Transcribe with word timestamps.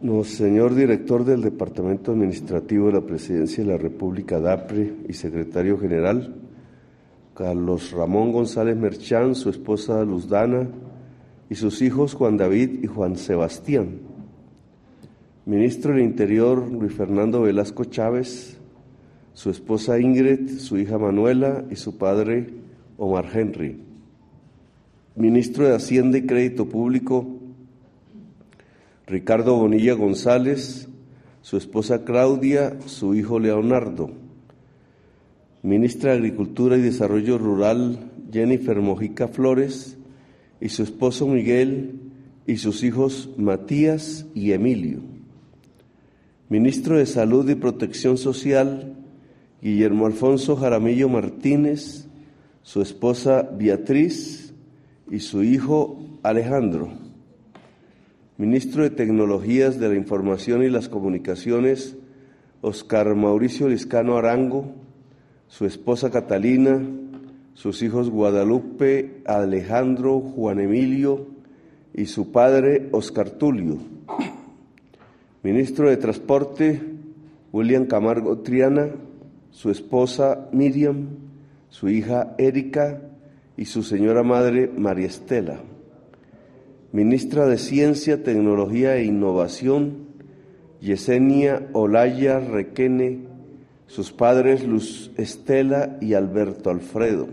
No, 0.00 0.22
señor 0.22 0.76
director 0.76 1.24
del 1.24 1.42
Departamento 1.42 2.12
Administrativo 2.12 2.86
de 2.86 2.92
la 2.92 3.00
Presidencia 3.00 3.64
de 3.64 3.70
la 3.70 3.78
República, 3.78 4.38
DAPRE, 4.38 4.94
y 5.08 5.12
secretario 5.12 5.76
general, 5.76 6.36
Carlos 7.34 7.90
Ramón 7.90 8.30
González 8.30 8.76
Merchán, 8.76 9.34
su 9.34 9.50
esposa 9.50 10.04
Luzdana 10.04 10.68
y 11.50 11.56
sus 11.56 11.82
hijos 11.82 12.14
Juan 12.14 12.36
David 12.36 12.84
y 12.84 12.86
Juan 12.86 13.16
Sebastián. 13.16 13.98
Ministro 15.46 15.92
del 15.92 16.04
Interior 16.04 16.70
Luis 16.70 16.92
Fernando 16.92 17.42
Velasco 17.42 17.84
Chávez, 17.84 18.56
su 19.32 19.50
esposa 19.50 19.98
Ingrid, 19.98 20.58
su 20.58 20.78
hija 20.78 20.96
Manuela 20.96 21.64
y 21.72 21.74
su 21.74 21.98
padre 21.98 22.46
Omar 22.98 23.26
Henry. 23.34 23.82
Ministro 25.16 25.66
de 25.66 25.74
Hacienda 25.74 26.18
y 26.18 26.22
Crédito 26.22 26.68
Público 26.68 27.37
Ricardo 29.08 29.56
Bonilla 29.56 29.94
González, 29.94 30.86
su 31.40 31.56
esposa 31.56 32.04
Claudia, 32.04 32.76
su 32.84 33.14
hijo 33.14 33.38
Leonardo. 33.38 34.10
Ministra 35.62 36.12
de 36.12 36.18
Agricultura 36.18 36.76
y 36.76 36.82
Desarrollo 36.82 37.38
Rural 37.38 38.10
Jennifer 38.30 38.78
Mojica 38.82 39.28
Flores 39.28 39.96
y 40.60 40.68
su 40.68 40.82
esposo 40.82 41.26
Miguel 41.26 42.00
y 42.46 42.58
sus 42.58 42.84
hijos 42.84 43.30
Matías 43.38 44.26
y 44.34 44.52
Emilio. 44.52 45.00
Ministro 46.50 46.98
de 46.98 47.06
Salud 47.06 47.48
y 47.48 47.54
Protección 47.54 48.18
Social 48.18 48.94
Guillermo 49.62 50.04
Alfonso 50.04 50.54
Jaramillo 50.54 51.08
Martínez, 51.08 52.08
su 52.62 52.82
esposa 52.82 53.48
Beatriz 53.58 54.52
y 55.10 55.20
su 55.20 55.42
hijo 55.42 55.98
Alejandro 56.22 57.07
ministro 58.38 58.84
de 58.84 58.90
Tecnologías 58.90 59.80
de 59.80 59.88
la 59.88 59.96
Información 59.96 60.62
y 60.62 60.70
las 60.70 60.88
Comunicaciones, 60.88 61.96
Oscar 62.60 63.16
Mauricio 63.16 63.68
Liscano 63.68 64.16
Arango, 64.16 64.74
su 65.48 65.66
esposa 65.66 66.12
Catalina, 66.12 66.80
sus 67.54 67.82
hijos 67.82 68.10
Guadalupe, 68.10 69.22
Alejandro, 69.26 70.20
Juan 70.20 70.60
Emilio 70.60 71.26
y 71.92 72.06
su 72.06 72.30
padre 72.30 72.88
Oscar 72.92 73.30
Tulio. 73.30 73.78
Ministro 75.42 75.88
de 75.88 75.96
Transporte, 75.96 76.80
William 77.52 77.86
Camargo 77.86 78.38
Triana, 78.38 78.90
su 79.50 79.68
esposa 79.68 80.48
Miriam, 80.52 81.08
su 81.70 81.88
hija 81.88 82.36
Erika 82.38 83.00
y 83.56 83.64
su 83.64 83.82
señora 83.82 84.22
madre 84.22 84.70
María 84.76 85.06
Estela 85.06 85.60
ministra 86.92 87.46
de 87.46 87.58
Ciencia, 87.58 88.22
Tecnología 88.22 88.96
e 88.96 89.04
Innovación, 89.04 90.08
Yesenia 90.80 91.68
Olaya 91.72 92.40
Requene, 92.40 93.20
sus 93.86 94.12
padres 94.12 94.66
Luz 94.66 95.10
Estela 95.16 95.96
y 96.00 96.14
Alberto 96.14 96.70
Alfredo, 96.70 97.28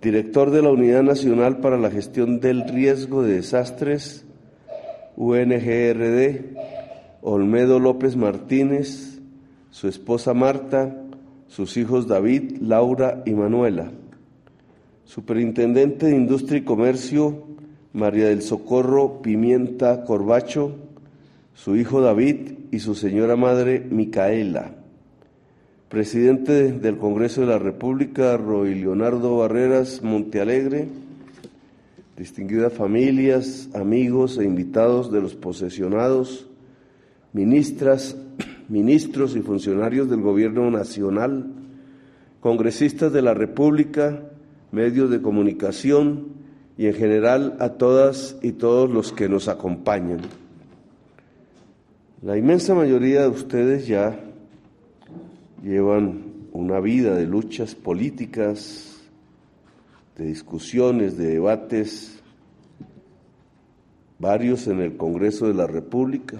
director 0.00 0.50
de 0.50 0.62
la 0.62 0.70
Unidad 0.70 1.02
Nacional 1.02 1.58
para 1.58 1.76
la 1.76 1.90
Gestión 1.90 2.40
del 2.40 2.68
Riesgo 2.68 3.22
de 3.22 3.34
Desastres, 3.34 4.24
UNGRD, 5.16 6.56
Olmedo 7.20 7.80
López 7.80 8.16
Martínez, 8.16 9.20
su 9.70 9.88
esposa 9.88 10.34
Marta, 10.34 11.02
sus 11.48 11.76
hijos 11.76 12.06
David, 12.06 12.58
Laura 12.60 13.22
y 13.26 13.32
Manuela, 13.32 13.90
superintendente 15.04 16.06
de 16.06 16.16
Industria 16.16 16.58
y 16.58 16.64
Comercio, 16.64 17.47
María 17.98 18.28
del 18.28 18.42
Socorro 18.42 19.20
Pimienta 19.22 20.04
Corbacho, 20.04 20.76
su 21.54 21.74
hijo 21.76 22.00
David 22.00 22.52
y 22.70 22.78
su 22.78 22.94
señora 22.94 23.34
madre 23.34 23.84
Micaela. 23.90 24.76
Presidente 25.88 26.70
del 26.70 26.96
Congreso 26.96 27.40
de 27.40 27.48
la 27.48 27.58
República, 27.58 28.36
Roy 28.36 28.76
Leonardo 28.76 29.36
Barreras 29.38 30.02
Montealegre, 30.04 30.86
distinguidas 32.16 32.72
familias, 32.72 33.68
amigos 33.74 34.38
e 34.38 34.44
invitados 34.44 35.10
de 35.10 35.20
los 35.20 35.34
posesionados, 35.34 36.46
ministras, 37.32 38.16
ministros 38.68 39.34
y 39.34 39.40
funcionarios 39.40 40.08
del 40.08 40.20
Gobierno 40.20 40.70
Nacional, 40.70 41.52
congresistas 42.38 43.12
de 43.12 43.22
la 43.22 43.34
República, 43.34 44.22
medios 44.70 45.10
de 45.10 45.20
comunicación, 45.20 46.37
y 46.78 46.86
en 46.86 46.94
general 46.94 47.56
a 47.58 47.70
todas 47.70 48.36
y 48.40 48.52
todos 48.52 48.88
los 48.88 49.12
que 49.12 49.28
nos 49.28 49.48
acompañan. 49.48 50.20
La 52.22 52.38
inmensa 52.38 52.72
mayoría 52.72 53.22
de 53.22 53.28
ustedes 53.28 53.88
ya 53.88 54.18
llevan 55.62 56.22
una 56.52 56.78
vida 56.78 57.16
de 57.16 57.26
luchas 57.26 57.74
políticas, 57.74 58.96
de 60.16 60.26
discusiones, 60.26 61.18
de 61.18 61.26
debates, 61.34 62.20
varios 64.20 64.68
en 64.68 64.80
el 64.80 64.96
Congreso 64.96 65.48
de 65.48 65.54
la 65.54 65.66
República, 65.66 66.38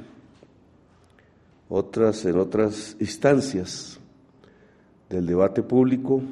otras 1.69 2.25
en 2.25 2.39
otras 2.39 2.97
instancias 3.01 3.99
del 5.11 5.27
debate 5.27 5.63
público 5.65 6.23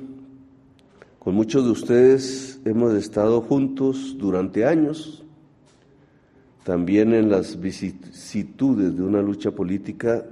con 1.27 1.35
muchos 1.35 1.65
de 1.65 1.73
ustedes 1.73 2.61
hemos 2.65 2.95
estado 2.95 3.41
juntos 3.41 4.15
durante 4.17 4.65
años, 4.65 5.25
también 6.63 7.13
en 7.13 7.29
las 7.29 7.59
vicisitudes 7.59 8.97
de 8.97 9.03
una 9.03 9.21
lucha 9.23 9.51
política 9.51 10.25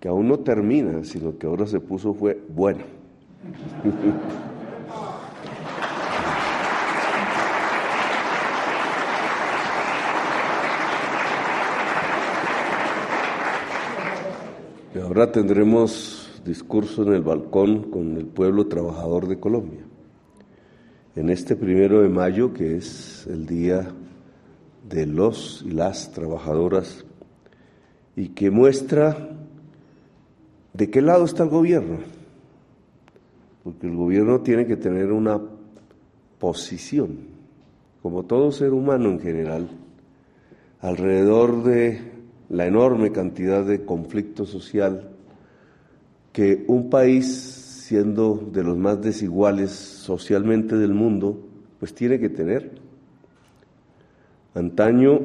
que 0.00 0.08
aún 0.08 0.26
no 0.26 0.40
termina, 0.40 1.04
sino 1.04 1.38
que 1.38 1.46
ahora 1.46 1.68
se 1.68 1.78
puso 1.78 2.12
fue 2.12 2.42
buena. 2.48 2.82
y 14.96 14.98
ahora 14.98 15.30
tendremos 15.30 16.19
discurso 16.44 17.02
en 17.02 17.12
el 17.14 17.22
balcón 17.22 17.90
con 17.90 18.16
el 18.16 18.26
pueblo 18.26 18.66
trabajador 18.66 19.28
de 19.28 19.38
Colombia. 19.38 19.80
En 21.16 21.28
este 21.28 21.56
primero 21.56 22.02
de 22.02 22.08
mayo, 22.08 22.52
que 22.52 22.76
es 22.76 23.26
el 23.26 23.46
día 23.46 23.92
de 24.88 25.06
los 25.06 25.62
y 25.66 25.70
las 25.70 26.12
trabajadoras, 26.12 27.04
y 28.16 28.28
que 28.28 28.50
muestra 28.50 29.30
de 30.72 30.90
qué 30.90 31.02
lado 31.02 31.24
está 31.24 31.42
el 31.42 31.50
gobierno, 31.50 31.98
porque 33.64 33.86
el 33.86 33.96
gobierno 33.96 34.40
tiene 34.40 34.66
que 34.66 34.76
tener 34.76 35.12
una 35.12 35.40
posición, 36.38 37.18
como 38.02 38.24
todo 38.24 38.52
ser 38.52 38.72
humano 38.72 39.10
en 39.10 39.20
general, 39.20 39.68
alrededor 40.80 41.62
de 41.64 42.00
la 42.48 42.66
enorme 42.66 43.12
cantidad 43.12 43.64
de 43.64 43.84
conflicto 43.84 44.46
social 44.46 45.10
que 46.32 46.64
un 46.68 46.90
país, 46.90 47.26
siendo 47.86 48.48
de 48.52 48.62
los 48.62 48.76
más 48.76 49.00
desiguales 49.00 49.70
socialmente 49.70 50.76
del 50.76 50.94
mundo, 50.94 51.38
pues 51.78 51.94
tiene 51.94 52.20
que 52.20 52.28
tener. 52.28 52.72
Antaño 54.54 55.20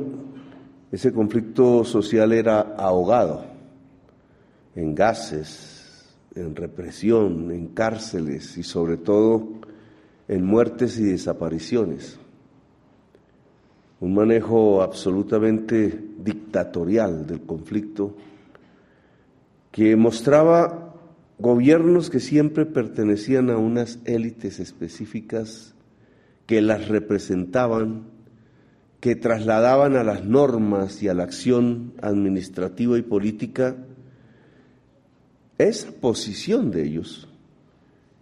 ese 0.91 1.11
conflicto 1.11 1.83
social 1.83 2.31
era 2.31 2.61
ahogado 2.77 3.43
en 4.75 4.95
gases, 4.95 6.15
en 6.35 6.55
represión, 6.55 7.51
en 7.51 7.67
cárceles 7.67 8.57
y 8.57 8.63
sobre 8.63 8.97
todo 8.97 9.45
en 10.27 10.45
muertes 10.45 10.97
y 10.99 11.03
desapariciones. 11.03 12.17
Un 13.99 14.13
manejo 14.13 14.81
absolutamente 14.81 16.01
dictatorial 16.17 17.25
del 17.25 17.41
conflicto 17.41 18.15
que 19.71 19.95
mostraba 19.95 20.84
gobiernos 21.37 22.09
que 22.09 22.19
siempre 22.19 22.65
pertenecían 22.65 23.49
a 23.49 23.57
unas 23.57 23.99
élites 24.05 24.59
específicas 24.59 25.73
que 26.45 26.61
las 26.61 26.87
representaban, 26.87 28.03
que 28.99 29.15
trasladaban 29.15 29.95
a 29.95 30.03
las 30.03 30.25
normas 30.25 31.01
y 31.03 31.07
a 31.07 31.13
la 31.13 31.23
acción 31.23 31.93
administrativa 32.01 32.97
y 32.97 33.01
política 33.01 33.75
esa 35.57 35.91
posición 35.91 36.71
de 36.71 36.83
ellos, 36.83 37.27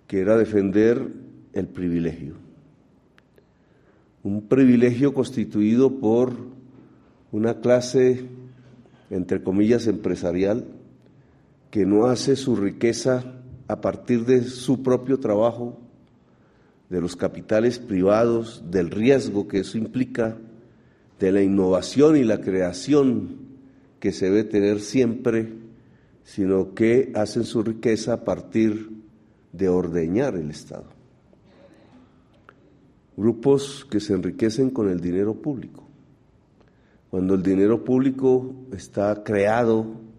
que 0.07 0.19
era 0.19 0.37
defender 0.37 1.07
el 1.53 1.67
privilegio. 1.67 2.35
Un 4.23 4.47
privilegio 4.47 5.13
constituido 5.13 5.99
por 5.99 6.33
una 7.31 7.59
clase, 7.59 8.25
entre 9.09 9.41
comillas, 9.41 9.87
empresarial, 9.87 10.65
que 11.73 11.87
no 11.87 12.05
hace 12.05 12.35
su 12.35 12.55
riqueza 12.55 13.23
a 13.67 13.81
partir 13.81 14.25
de 14.25 14.43
su 14.43 14.83
propio 14.83 15.19
trabajo, 15.19 15.79
de 16.87 17.01
los 17.01 17.15
capitales 17.15 17.79
privados, 17.79 18.63
del 18.69 18.91
riesgo 18.91 19.47
que 19.47 19.61
eso 19.61 19.79
implica, 19.79 20.37
de 21.19 21.31
la 21.31 21.41
innovación 21.41 22.15
y 22.15 22.23
la 22.23 22.41
creación 22.41 23.39
que 23.99 24.11
se 24.11 24.27
debe 24.27 24.43
tener 24.43 24.81
siempre, 24.81 25.51
sino 26.23 26.75
que 26.75 27.11
hacen 27.15 27.43
su 27.43 27.63
riqueza 27.63 28.13
a 28.13 28.23
partir 28.23 28.91
de 29.51 29.67
ordeñar 29.67 30.35
el 30.35 30.51
Estado. 30.51 30.85
Grupos 33.17 33.87
que 33.89 33.99
se 33.99 34.13
enriquecen 34.13 34.69
con 34.69 34.89
el 34.89 34.99
dinero 34.99 35.33
público. 35.33 35.83
Cuando 37.09 37.33
el 37.33 37.41
dinero 37.41 37.83
público 37.83 38.53
está 38.71 39.23
creado, 39.23 40.12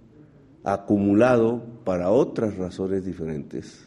acumulado 0.64 1.62
para 1.84 2.10
otras 2.10 2.56
razones 2.56 3.04
diferentes, 3.04 3.86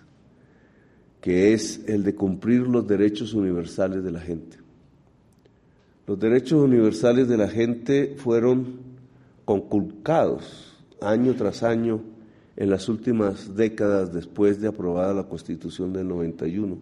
que 1.20 1.54
es 1.54 1.84
el 1.88 2.04
de 2.04 2.16
cumplir 2.16 2.62
los 2.62 2.88
derechos 2.88 3.34
universales 3.34 4.04
de 4.04 4.12
la 4.12 4.22
gente. 4.22 4.58
Los 6.06 6.20
derechos 6.20 6.64
universales 6.64 7.28
de 7.28 7.38
la 7.38 7.50
gente 7.50 8.16
fueron 8.18 8.78
conculcados 9.44 10.78
año 11.02 11.34
tras 11.36 11.64
año 11.64 12.02
en 12.56 12.70
las 12.70 12.88
últimas 12.90 13.56
décadas 13.56 14.14
después 14.14 14.62
de 14.62 14.68
aprobada 14.68 15.14
la 15.14 15.28
Constitución 15.28 15.94
del 15.94 16.08
91. 16.08 16.78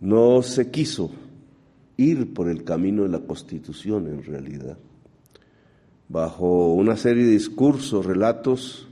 No 0.00 0.42
se 0.42 0.70
quiso 0.70 1.10
ir 1.96 2.32
por 2.32 2.48
el 2.48 2.64
camino 2.64 3.04
de 3.04 3.08
la 3.08 3.20
Constitución 3.20 4.06
en 4.08 4.22
realidad. 4.24 4.76
Bajo 6.08 6.72
una 6.72 6.96
serie 6.96 7.24
de 7.24 7.32
discursos, 7.32 8.06
relatos, 8.06 8.88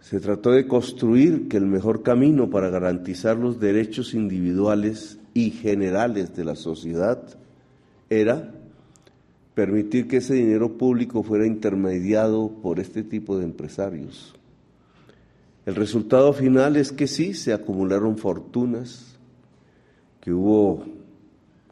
se 0.00 0.20
trató 0.20 0.52
de 0.52 0.68
construir 0.68 1.48
que 1.48 1.56
el 1.56 1.66
mejor 1.66 2.04
camino 2.04 2.50
para 2.50 2.70
garantizar 2.70 3.36
los 3.36 3.58
derechos 3.58 4.14
individuales 4.14 5.18
y 5.34 5.50
generales 5.50 6.36
de 6.36 6.44
la 6.44 6.54
sociedad 6.54 7.20
era 8.08 8.54
permitir 9.54 10.06
que 10.06 10.18
ese 10.18 10.34
dinero 10.34 10.78
público 10.78 11.24
fuera 11.24 11.46
intermediado 11.46 12.48
por 12.62 12.78
este 12.78 13.02
tipo 13.02 13.36
de 13.36 13.44
empresarios. 13.44 14.34
El 15.66 15.74
resultado 15.74 16.32
final 16.32 16.76
es 16.76 16.92
que 16.92 17.08
sí, 17.08 17.34
se 17.34 17.52
acumularon 17.52 18.18
fortunas, 18.18 19.18
que 20.20 20.32
hubo 20.32 20.84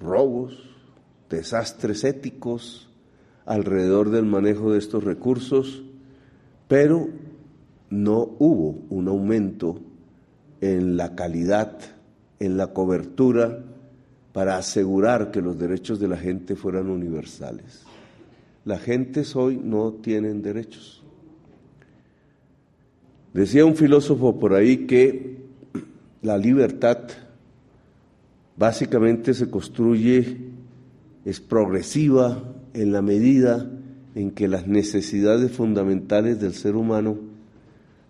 robos, 0.00 0.58
desastres 1.30 2.02
éticos 2.02 2.85
alrededor 3.46 4.10
del 4.10 4.26
manejo 4.26 4.72
de 4.72 4.78
estos 4.78 5.04
recursos, 5.04 5.82
pero 6.68 7.08
no 7.88 8.36
hubo 8.38 8.78
un 8.90 9.08
aumento 9.08 9.80
en 10.60 10.96
la 10.96 11.14
calidad, 11.14 11.78
en 12.40 12.56
la 12.56 12.68
cobertura 12.68 13.62
para 14.32 14.58
asegurar 14.58 15.30
que 15.30 15.40
los 15.40 15.58
derechos 15.58 16.00
de 16.00 16.08
la 16.08 16.16
gente 16.16 16.56
fueran 16.56 16.90
universales. 16.90 17.84
La 18.64 18.78
gente 18.78 19.22
hoy 19.34 19.56
no 19.62 19.92
tienen 19.92 20.42
derechos. 20.42 21.02
Decía 23.32 23.64
un 23.64 23.76
filósofo 23.76 24.38
por 24.38 24.54
ahí 24.54 24.86
que 24.86 25.36
la 26.22 26.36
libertad 26.36 26.98
básicamente 28.56 29.34
se 29.34 29.48
construye, 29.48 30.38
es 31.24 31.40
progresiva 31.40 32.55
en 32.76 32.92
la 32.92 33.00
medida 33.00 33.70
en 34.14 34.30
que 34.30 34.48
las 34.48 34.66
necesidades 34.66 35.50
fundamentales 35.50 36.40
del 36.40 36.52
ser 36.52 36.76
humano 36.76 37.16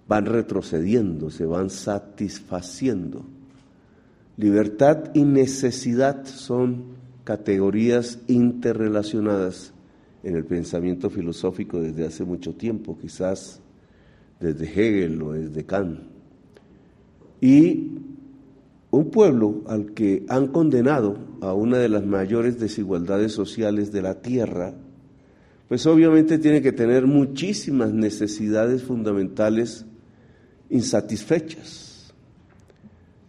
van 0.09 0.27
retrocediendo, 0.27 1.31
se 1.31 1.47
van 1.47 1.71
satisfaciendo. 1.71 3.25
Libertad 4.37 5.11
y 5.15 5.25
necesidad 5.25 6.25
son 6.27 6.97
categorías 7.25 8.19
interrelacionadas 8.27 9.73
en 10.23 10.37
el 10.37 10.45
pensamiento 10.45 11.11
filosófico 11.11 11.81
desde 11.81 12.07
hace 12.07 12.25
mucho 12.25 12.55
tiempo, 12.55 12.99
quizás 13.01 13.61
desde 14.41 14.65
Hegel 14.65 15.23
o 15.23 15.33
desde 15.33 15.65
Kant. 15.65 16.01
Y 17.41 17.93
un 18.91 19.11
pueblo 19.11 19.63
al 19.69 19.93
que 19.93 20.27
han 20.29 20.49
condenado 20.49 21.17
a 21.41 21.53
una 21.53 21.79
de 21.79 21.89
las 21.89 22.05
mayores 22.05 22.59
desigualdades 22.59 23.33
sociales 23.33 23.93
de 23.93 24.03
la 24.03 24.21
tierra, 24.21 24.75
pues 25.69 25.87
obviamente 25.87 26.39
tiene 26.39 26.63
que 26.63 26.73
tener 26.73 27.07
muchísimas 27.07 27.93
necesidades 27.93 28.83
fundamentales 28.83 29.85
insatisfechas. 30.71 32.13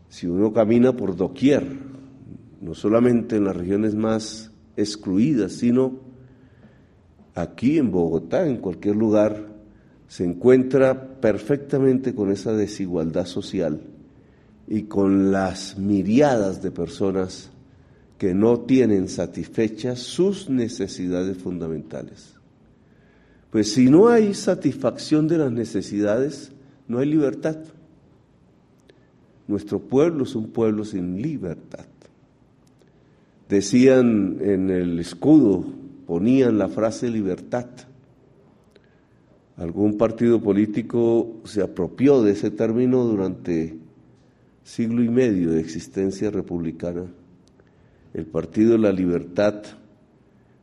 Si 0.09 0.27
uno 0.27 0.53
camina 0.53 0.95
por 0.95 1.15
doquier, 1.15 1.65
no 2.61 2.73
solamente 2.73 3.35
en 3.35 3.45
las 3.45 3.55
regiones 3.55 3.95
más 3.95 4.51
excluidas, 4.75 5.53
sino 5.53 5.99
aquí 7.35 7.77
en 7.77 7.91
Bogotá, 7.91 8.47
en 8.47 8.57
cualquier 8.57 8.95
lugar, 8.95 9.47
se 10.07 10.23
encuentra 10.23 11.19
perfectamente 11.19 12.15
con 12.15 12.31
esa 12.31 12.53
desigualdad 12.53 13.25
social 13.25 13.81
y 14.67 14.83
con 14.83 15.31
las 15.31 15.77
miriadas 15.77 16.61
de 16.61 16.71
personas 16.71 17.51
que 18.17 18.33
no 18.33 18.61
tienen 18.61 19.07
satisfechas 19.09 19.99
sus 19.99 20.49
necesidades 20.49 21.37
fundamentales. 21.37 22.33
Pues 23.51 23.71
si 23.73 23.89
no 23.89 24.09
hay 24.09 24.33
satisfacción 24.33 25.27
de 25.27 25.37
las 25.37 25.51
necesidades, 25.51 26.51
no 26.87 26.99
hay 26.99 27.07
libertad. 27.07 27.57
Nuestro 29.47 29.79
pueblo 29.79 30.23
es 30.23 30.35
un 30.35 30.49
pueblo 30.49 30.83
sin 30.83 31.21
libertad. 31.21 31.85
Decían 33.47 34.37
en 34.41 34.69
el 34.69 34.99
escudo, 34.99 35.65
ponían 36.05 36.57
la 36.57 36.67
frase 36.67 37.09
libertad. 37.09 37.67
Algún 39.55 39.97
partido 39.97 40.41
político 40.41 41.37
se 41.45 41.61
apropió 41.61 42.21
de 42.21 42.31
ese 42.31 42.51
término 42.51 43.05
durante 43.05 43.77
siglo 44.63 45.01
y 45.01 45.09
medio 45.09 45.51
de 45.51 45.61
existencia 45.61 46.29
republicana, 46.29 47.05
el 48.13 48.25
Partido 48.25 48.73
de 48.73 48.79
la 48.79 48.91
Libertad, 48.91 49.63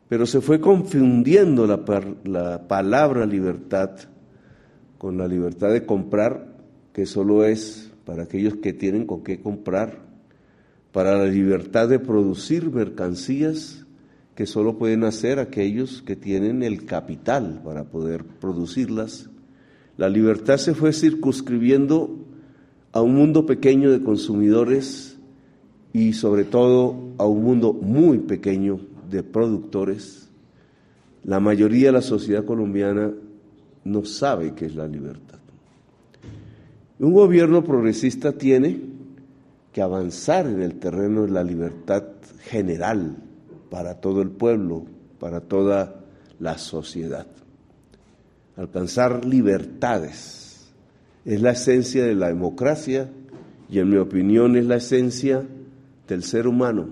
pero 0.08 0.26
se 0.26 0.41
fue 0.41 0.61
confundiendo 0.61 1.67
la, 1.67 1.81
la 2.25 2.69
palabra 2.69 3.26
libertad 3.26 3.91
con 4.99 5.19
la 5.19 5.29
libertad 5.29 5.70
de 5.70 5.85
comprar, 5.85 6.55
que 6.93 7.06
solo 7.06 7.44
es 7.44 7.91
para 8.05 8.25
aquellos 8.25 8.56
que 8.56 8.73
tienen 8.73 9.06
con 9.06 9.23
qué 9.23 9.41
comprar, 9.41 9.99
para 10.93 11.17
la 11.17 11.26
libertad 11.26 11.88
de 11.88 11.99
producir 11.99 12.70
mercancías 12.70 13.85
que 14.35 14.46
solo 14.46 14.79
pueden 14.79 15.05
hacer 15.05 15.38
aquellos 15.38 16.02
que 16.02 16.17
tienen 16.17 16.62
el 16.62 16.87
capital 16.87 17.61
para 17.64 17.85
poder 17.85 18.25
producirlas. 18.25 19.31
La 19.96 20.08
libertad 20.08 20.56
se 20.56 20.74
fue 20.74 20.93
circunscribiendo 20.93 22.19
a 22.93 23.01
un 23.01 23.15
mundo 23.15 23.46
pequeño 23.46 23.91
de 23.93 24.03
consumidores 24.03 25.14
y 25.94 26.13
sobre 26.13 26.44
todo 26.44 26.96
a 27.19 27.24
un 27.24 27.44
mundo 27.44 27.72
muy 27.72 28.19
pequeño 28.19 28.81
de 29.08 29.22
productores. 29.22 30.29
La 31.22 31.39
mayoría 31.39 31.86
de 31.86 31.93
la 31.93 32.03
sociedad 32.03 32.44
colombiana 32.44 33.13
no 33.84 34.05
sabe 34.05 34.55
qué 34.55 34.67
es 34.67 34.74
la 34.74 34.89
libertad. 34.89 35.39
Un 36.98 37.13
gobierno 37.13 37.63
progresista 37.63 38.32
tiene 38.32 38.81
que 39.72 39.82
avanzar 39.82 40.46
en 40.46 40.63
el 40.63 40.81
terreno 40.81 41.22
de 41.22 41.31
la 41.31 41.44
libertad 41.44 42.03
general 42.43 43.17
para 43.70 44.01
todo 44.01 44.20
el 44.20 44.31
pueblo, 44.31 44.84
para 45.20 45.41
toda 45.43 46.01
la 46.41 46.58
sociedad. 46.58 47.29
Alcanzar 48.56 49.24
libertades 49.24 50.72
es 51.24 51.41
la 51.41 51.53
esencia 51.53 52.05
de 52.05 52.17
la 52.17 52.29
democracia 52.29 53.08
y 53.70 53.79
en 53.79 53.91
mi 53.91 53.96
opinión 53.96 54.56
es 54.56 54.67
la 54.67 54.77
esencia 54.77 55.46
del 56.08 56.23
ser 56.23 56.46
humano. 56.46 56.89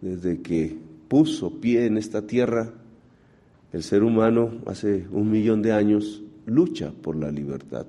Desde 0.00 0.40
que 0.40 0.78
puso 1.08 1.60
pie 1.60 1.86
en 1.86 1.98
esta 1.98 2.26
tierra, 2.26 2.72
el 3.72 3.82
ser 3.82 4.02
humano 4.02 4.62
hace 4.66 5.06
un 5.10 5.30
millón 5.30 5.62
de 5.62 5.72
años 5.72 6.22
lucha 6.46 6.92
por 7.02 7.16
la 7.16 7.30
libertad 7.30 7.86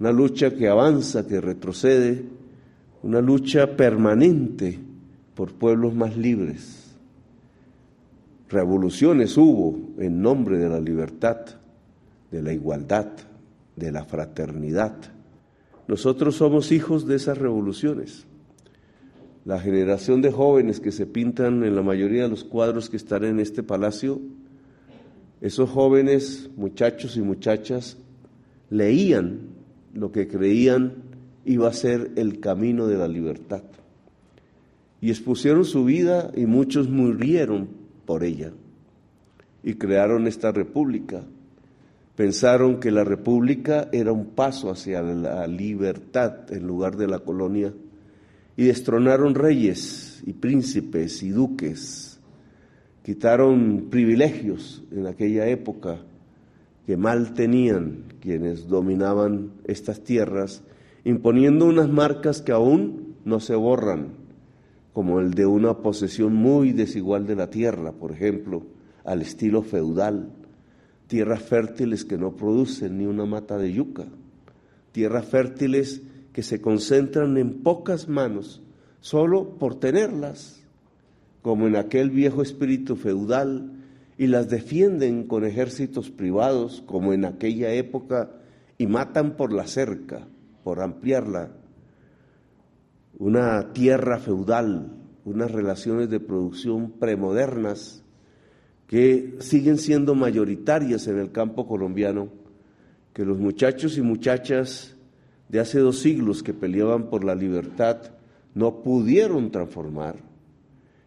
una 0.00 0.12
lucha 0.12 0.54
que 0.54 0.66
avanza, 0.66 1.26
que 1.26 1.40
retrocede, 1.42 2.24
una 3.02 3.20
lucha 3.20 3.76
permanente 3.76 4.78
por 5.34 5.52
pueblos 5.52 5.94
más 5.94 6.16
libres. 6.16 6.96
Revoluciones 8.48 9.36
hubo 9.36 9.78
en 9.98 10.22
nombre 10.22 10.58
de 10.58 10.70
la 10.70 10.80
libertad, 10.80 11.36
de 12.30 12.42
la 12.42 12.52
igualdad, 12.52 13.08
de 13.76 13.92
la 13.92 14.04
fraternidad. 14.04 14.96
Nosotros 15.86 16.36
somos 16.36 16.72
hijos 16.72 17.06
de 17.06 17.16
esas 17.16 17.36
revoluciones. 17.36 18.26
La 19.44 19.58
generación 19.58 20.20
de 20.20 20.30
jóvenes 20.30 20.80
que 20.80 20.92
se 20.92 21.06
pintan 21.06 21.64
en 21.64 21.74
la 21.74 21.82
mayoría 21.82 22.24
de 22.24 22.28
los 22.28 22.44
cuadros 22.44 22.90
que 22.90 22.96
están 22.96 23.24
en 23.24 23.40
este 23.40 23.62
palacio, 23.62 24.20
esos 25.40 25.70
jóvenes, 25.70 26.50
muchachos 26.56 27.16
y 27.16 27.22
muchachas, 27.22 27.96
leían 28.68 29.40
lo 29.94 30.12
que 30.12 30.28
creían 30.28 30.94
iba 31.44 31.68
a 31.68 31.72
ser 31.72 32.12
el 32.16 32.40
camino 32.40 32.86
de 32.86 32.98
la 32.98 33.08
libertad. 33.08 33.62
Y 35.00 35.08
expusieron 35.08 35.64
su 35.64 35.84
vida 35.84 36.30
y 36.36 36.44
muchos 36.44 36.88
murieron 36.88 37.68
por 38.04 38.24
ella. 38.24 38.52
y 39.62 39.74
crearon 39.74 40.26
esta 40.26 40.52
república. 40.52 41.22
Pensaron 42.16 42.80
que 42.80 42.90
la 42.90 43.04
república 43.04 43.90
era 43.92 44.10
un 44.10 44.30
paso 44.30 44.70
hacia 44.70 45.02
la 45.02 45.46
libertad 45.46 46.50
en 46.50 46.66
lugar 46.66 46.96
de 46.96 47.06
la 47.06 47.18
colonia 47.18 47.72
y 48.56 48.64
destronaron 48.64 49.34
reyes 49.34 50.22
y 50.26 50.32
príncipes 50.32 51.22
y 51.22 51.30
duques. 51.30 52.20
Quitaron 53.02 53.88
privilegios 53.90 54.82
en 54.92 55.06
aquella 55.06 55.48
época 55.48 56.00
que 56.86 56.96
mal 56.96 57.34
tenían 57.34 58.04
quienes 58.20 58.68
dominaban 58.68 59.52
estas 59.64 60.02
tierras, 60.02 60.62
imponiendo 61.04 61.66
unas 61.66 61.88
marcas 61.88 62.42
que 62.42 62.52
aún 62.52 63.14
no 63.24 63.40
se 63.40 63.54
borran, 63.54 64.08
como 64.92 65.20
el 65.20 65.32
de 65.32 65.46
una 65.46 65.78
posesión 65.78 66.34
muy 66.34 66.72
desigual 66.72 67.26
de 67.26 67.36
la 67.36 67.48
tierra, 67.48 67.92
por 67.92 68.12
ejemplo, 68.12 68.64
al 69.04 69.22
estilo 69.22 69.62
feudal, 69.62 70.30
tierras 71.06 71.42
fértiles 71.42 72.04
que 72.04 72.18
no 72.18 72.36
producen 72.36 72.98
ni 72.98 73.06
una 73.06 73.24
mata 73.24 73.56
de 73.56 73.72
yuca, 73.72 74.06
tierras 74.92 75.26
fértiles 75.26 76.02
que 76.32 76.42
se 76.42 76.60
concentran 76.60 77.36
en 77.36 77.62
pocas 77.62 78.08
manos 78.08 78.62
solo 79.00 79.58
por 79.58 79.80
tenerlas, 79.80 80.62
como 81.42 81.66
en 81.66 81.76
aquel 81.76 82.10
viejo 82.10 82.42
espíritu 82.42 82.96
feudal, 82.96 83.72
y 84.18 84.26
las 84.26 84.50
defienden 84.50 85.26
con 85.26 85.44
ejércitos 85.44 86.10
privados, 86.10 86.82
como 86.86 87.14
en 87.14 87.24
aquella 87.24 87.72
época, 87.72 88.30
y 88.76 88.86
matan 88.86 89.36
por 89.36 89.52
la 89.52 89.66
cerca, 89.66 90.28
por 90.62 90.80
ampliarla. 90.80 91.52
Una 93.18 93.72
tierra 93.72 94.18
feudal, 94.18 94.92
unas 95.24 95.50
relaciones 95.50 96.10
de 96.10 96.20
producción 96.20 96.90
premodernas 96.92 98.04
que 98.86 99.36
siguen 99.38 99.78
siendo 99.78 100.14
mayoritarias 100.14 101.06
en 101.06 101.18
el 101.18 101.32
campo 101.32 101.66
colombiano, 101.66 102.28
que 103.14 103.24
los 103.24 103.38
muchachos 103.38 103.96
y 103.96 104.02
muchachas 104.02 104.96
de 105.50 105.60
hace 105.60 105.80
dos 105.80 105.98
siglos 105.98 106.42
que 106.42 106.54
peleaban 106.54 107.10
por 107.10 107.24
la 107.24 107.34
libertad 107.34 107.98
no 108.54 108.82
pudieron 108.82 109.50
transformar. 109.50 110.16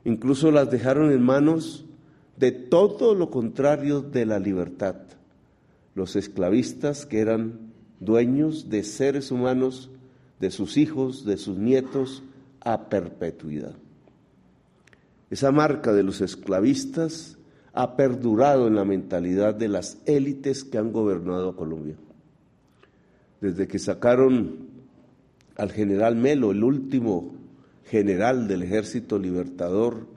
Incluso 0.05 0.51
las 0.51 0.69
dejaron 0.69 1.11
en 1.11 1.21
manos 1.21 1.85
de 2.37 2.51
todo 2.51 3.15
lo 3.15 3.29
contrario 3.29 4.01
de 4.01 4.25
la 4.25 4.39
libertad. 4.39 4.95
Los 5.95 6.15
esclavistas 6.15 7.05
que 7.05 7.19
eran 7.19 7.71
dueños 7.99 8.69
de 8.69 8.83
seres 8.83 9.31
humanos, 9.31 9.91
de 10.39 10.51
sus 10.51 10.75
hijos, 10.75 11.25
de 11.25 11.37
sus 11.37 11.57
nietos, 11.57 12.23
a 12.59 12.89
perpetuidad. 12.89 13.75
Esa 15.29 15.51
marca 15.51 15.93
de 15.93 16.03
los 16.03 16.21
esclavistas 16.21 17.37
ha 17.73 17.95
perdurado 17.95 18.67
en 18.67 18.75
la 18.75 18.85
mentalidad 18.85 19.55
de 19.55 19.67
las 19.67 19.97
élites 20.05 20.63
que 20.63 20.77
han 20.77 20.91
gobernado 20.91 21.49
a 21.49 21.55
Colombia. 21.55 21.95
Desde 23.43 23.67
que 23.67 23.77
sacaron 23.77 24.55
al 25.57 25.69
general 25.69 26.15
Melo, 26.15 26.51
el 26.51 26.63
último 26.63 27.35
general 27.83 28.47
del 28.47 28.63
ejército 28.63 29.19
libertador, 29.19 30.07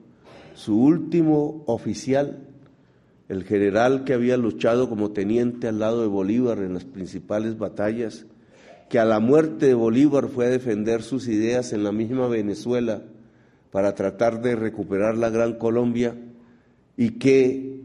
su 0.55 0.81
último 0.81 1.61
oficial, 1.65 2.47
el 3.27 3.43
general 3.43 4.05
que 4.05 4.13
había 4.13 4.37
luchado 4.37 4.87
como 4.87 5.11
teniente 5.11 5.67
al 5.67 5.79
lado 5.79 6.03
de 6.03 6.07
Bolívar 6.07 6.59
en 6.59 6.73
las 6.73 6.85
principales 6.85 7.57
batallas, 7.57 8.25
que 8.87 8.97
a 8.97 9.03
la 9.03 9.19
muerte 9.19 9.65
de 9.65 9.73
Bolívar 9.73 10.29
fue 10.29 10.45
a 10.45 10.49
defender 10.49 11.03
sus 11.03 11.27
ideas 11.27 11.73
en 11.73 11.83
la 11.83 11.91
misma 11.91 12.29
Venezuela 12.29 13.01
para 13.71 13.93
tratar 13.93 14.41
de 14.41 14.55
recuperar 14.55 15.17
la 15.17 15.29
Gran 15.29 15.55
Colombia, 15.55 16.15
y 16.95 17.09
que 17.19 17.81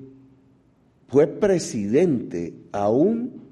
fue 1.09 1.27
presidente 1.27 2.55
aún 2.71 3.43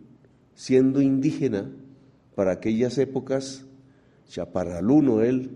siendo 0.55 1.03
indígena 1.03 1.69
para 2.41 2.53
aquellas 2.53 2.97
épocas, 2.97 3.67
chaparraluno 4.27 5.21
él, 5.21 5.51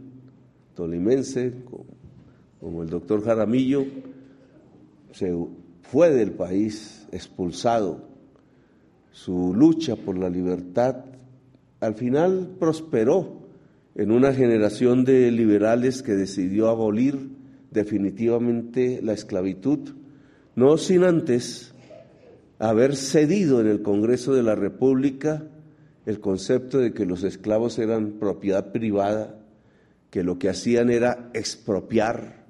tolimense, 0.75 1.55
como 2.61 2.83
el 2.83 2.91
doctor 2.91 3.25
Jaramillo, 3.25 3.87
se 5.11 5.35
fue 5.81 6.11
del 6.11 6.33
país 6.33 7.09
expulsado. 7.11 8.07
Su 9.13 9.55
lucha 9.55 9.97
por 9.97 10.19
la 10.19 10.29
libertad 10.29 11.07
al 11.81 11.95
final 11.95 12.51
prosperó 12.61 13.39
en 13.95 14.11
una 14.11 14.35
generación 14.35 15.07
de 15.07 15.31
liberales 15.31 16.03
que 16.03 16.13
decidió 16.13 16.69
abolir 16.69 17.31
definitivamente 17.71 19.01
la 19.03 19.15
esclavitud, 19.15 19.95
no 20.55 20.77
sin 20.77 21.05
antes 21.05 21.75
haber 22.59 22.95
cedido 22.95 23.63
en 23.63 23.69
el 23.69 23.81
Congreso 23.81 24.35
de 24.35 24.43
la 24.43 24.55
República 24.55 25.49
el 26.07 26.21
concepto 26.21 26.79
de 26.79 26.93
que 26.93 27.07
los 27.07 27.25
esclavos 27.25 27.79
eran 27.79 28.13
propiedad 28.13 28.73
privada, 28.73 29.39
que 30.11 30.23
lo 30.23 30.39
que 30.39 30.49
hacían 30.49 30.91
era 30.91 31.31
expropiar 31.35 32.45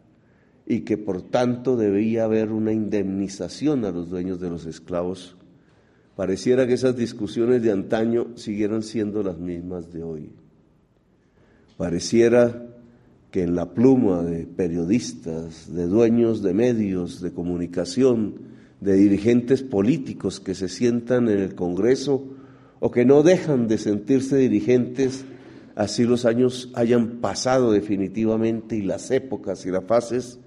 y 0.67 0.81
que 0.81 0.99
por 0.99 1.23
tanto 1.23 1.77
debía 1.77 2.25
haber 2.25 2.51
una 2.51 2.73
indemnización 2.73 3.85
a 3.85 3.91
los 3.91 4.11
dueños 4.11 4.41
de 4.41 4.51
los 4.51 4.67
esclavos. 4.67 5.37
Pareciera 6.17 6.67
que 6.67 6.75
esas 6.75 6.97
discusiones 6.97 7.63
de 7.63 7.73
antaño 7.73 8.37
siguieran 8.37 8.83
siendo 8.83 9.23
las 9.23 9.39
mismas 9.39 9.93
de 9.93 10.03
hoy. 10.03 10.33
Pareciera 11.77 12.67
que 13.31 13.43
en 13.43 13.57
la 13.57 13.75
pluma 13.75 14.23
de 14.23 14.47
periodistas, 14.47 15.75
de 15.75 15.87
dueños 15.87 16.43
de 16.43 16.55
medios 16.55 17.21
de 17.21 17.33
comunicación, 17.33 18.35
de 18.81 18.95
dirigentes 18.95 19.63
políticos 19.63 20.39
que 20.39 20.55
se 20.55 20.69
sientan 20.69 21.29
en 21.29 21.39
el 21.39 21.55
Congreso 21.55 22.23
o 22.85 22.91
que 22.91 23.07
no 23.07 23.23
dejan 23.23 23.67
de 23.67 23.79
sentirse 23.79 24.37
dirigentes, 24.37 25.25
así 25.75 26.05
los 26.05 26.27
años 26.27 26.71
hayan 26.75 27.23
pasado 27.23 27.73
definitivamente 27.73 28.77
y 28.77 28.83
las 28.83 29.11
épocas 29.11 29.65
y 29.65 29.71
las 29.71 29.85
fases, 29.85 30.39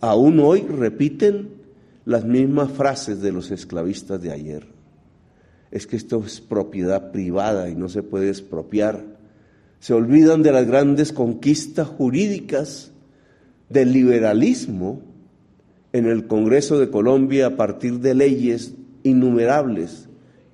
aún 0.00 0.40
hoy 0.40 0.62
repiten 0.62 1.50
las 2.04 2.24
mismas 2.24 2.72
frases 2.72 3.22
de 3.22 3.30
los 3.30 3.52
esclavistas 3.52 4.20
de 4.20 4.32
ayer. 4.32 4.66
Es 5.70 5.86
que 5.86 5.94
esto 5.94 6.20
es 6.26 6.40
propiedad 6.40 7.12
privada 7.12 7.70
y 7.70 7.76
no 7.76 7.88
se 7.88 8.02
puede 8.02 8.28
expropiar 8.28 9.16
se 9.78 9.94
olvidan 9.94 10.42
de 10.42 10.50
las 10.50 10.66
grandes 10.66 11.12
conquistas 11.12 11.86
jurídicas 11.86 12.90
del 13.68 13.92
liberalismo 13.92 15.00
en 15.92 16.06
el 16.06 16.26
Congreso 16.26 16.80
de 16.80 16.90
Colombia 16.90 17.46
a 17.46 17.56
partir 17.56 18.00
de 18.00 18.16
leyes 18.16 18.74
innumerables 19.04 20.07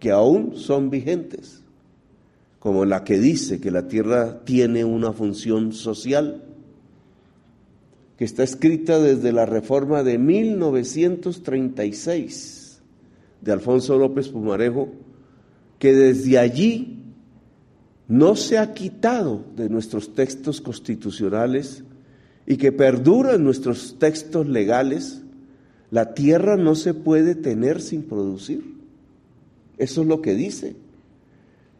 que 0.04 0.10
aún 0.10 0.56
son 0.56 0.90
vigentes, 0.90 1.62
como 2.58 2.84
la 2.84 3.04
que 3.04 3.18
dice 3.18 3.58
que 3.58 3.70
la 3.70 3.88
tierra 3.88 4.44
tiene 4.44 4.84
una 4.84 5.14
función 5.14 5.72
social, 5.72 6.44
que 8.18 8.26
está 8.26 8.42
escrita 8.42 8.98
desde 8.98 9.32
la 9.32 9.46
reforma 9.46 10.02
de 10.02 10.18
1936 10.18 12.82
de 13.40 13.52
Alfonso 13.52 13.96
López 13.96 14.28
Pumarejo, 14.28 14.90
que 15.78 15.94
desde 15.94 16.38
allí 16.38 16.98
no 18.06 18.36
se 18.36 18.58
ha 18.58 18.74
quitado 18.74 19.42
de 19.56 19.70
nuestros 19.70 20.14
textos 20.14 20.60
constitucionales 20.60 21.82
y 22.46 22.58
que 22.58 22.72
perdura 22.72 23.36
en 23.36 23.44
nuestros 23.44 23.98
textos 23.98 24.46
legales, 24.46 25.22
la 25.90 26.12
tierra 26.12 26.58
no 26.58 26.74
se 26.74 26.92
puede 26.92 27.34
tener 27.34 27.80
sin 27.80 28.02
producir. 28.02 28.83
Eso 29.78 30.02
es 30.02 30.08
lo 30.08 30.22
que 30.22 30.34
dice. 30.34 30.76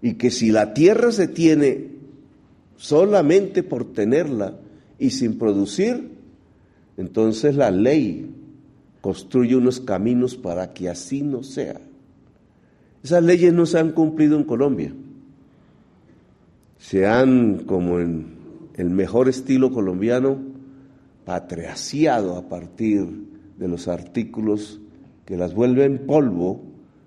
Y 0.02 0.14
que 0.14 0.30
si 0.30 0.50
la 0.50 0.74
tierra 0.74 1.12
se 1.12 1.28
tiene 1.28 1.88
solamente 2.76 3.62
por 3.62 3.92
tenerla 3.92 4.56
y 4.98 5.10
sin 5.10 5.38
producir, 5.38 6.10
entonces 6.96 7.56
la 7.56 7.70
ley 7.70 8.30
construye 9.00 9.56
unos 9.56 9.80
caminos 9.80 10.36
para 10.36 10.72
que 10.72 10.88
así 10.88 11.22
no 11.22 11.42
sea. 11.42 11.80
Esas 13.02 13.22
leyes 13.22 13.52
no 13.52 13.66
se 13.66 13.78
han 13.78 13.92
cumplido 13.92 14.36
en 14.36 14.44
Colombia 14.44 14.92
se 16.84 17.06
han, 17.06 17.60
como 17.64 17.98
en 17.98 18.26
el 18.74 18.90
mejor 18.90 19.30
estilo 19.30 19.72
colombiano, 19.72 20.36
patriaciado 21.24 22.36
a 22.36 22.46
partir 22.50 23.06
de 23.56 23.68
los 23.68 23.88
artículos 23.88 24.80
que 25.24 25.38
las 25.38 25.54
vuelven 25.54 26.04
polvo 26.06 26.60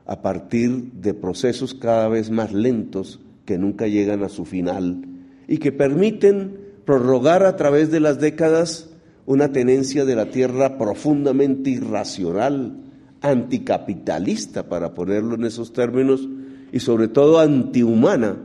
a 0.07 0.21
partir 0.21 0.91
de 0.93 1.13
procesos 1.13 1.73
cada 1.73 2.07
vez 2.07 2.31
más 2.31 2.53
lentos 2.53 3.19
que 3.45 3.57
nunca 3.57 3.87
llegan 3.87 4.23
a 4.23 4.29
su 4.29 4.45
final 4.45 5.03
y 5.47 5.57
que 5.57 5.71
permiten 5.71 6.57
prorrogar 6.85 7.43
a 7.43 7.57
través 7.57 7.91
de 7.91 7.99
las 7.99 8.19
décadas 8.19 8.89
una 9.25 9.51
tenencia 9.51 10.05
de 10.05 10.15
la 10.15 10.27
tierra 10.27 10.77
profundamente 10.77 11.69
irracional, 11.69 12.77
anticapitalista, 13.21 14.69
para 14.69 14.93
ponerlo 14.93 15.35
en 15.35 15.43
esos 15.43 15.73
términos, 15.73 16.27
y 16.71 16.79
sobre 16.79 17.09
todo 17.09 17.39
antihumana, 17.39 18.37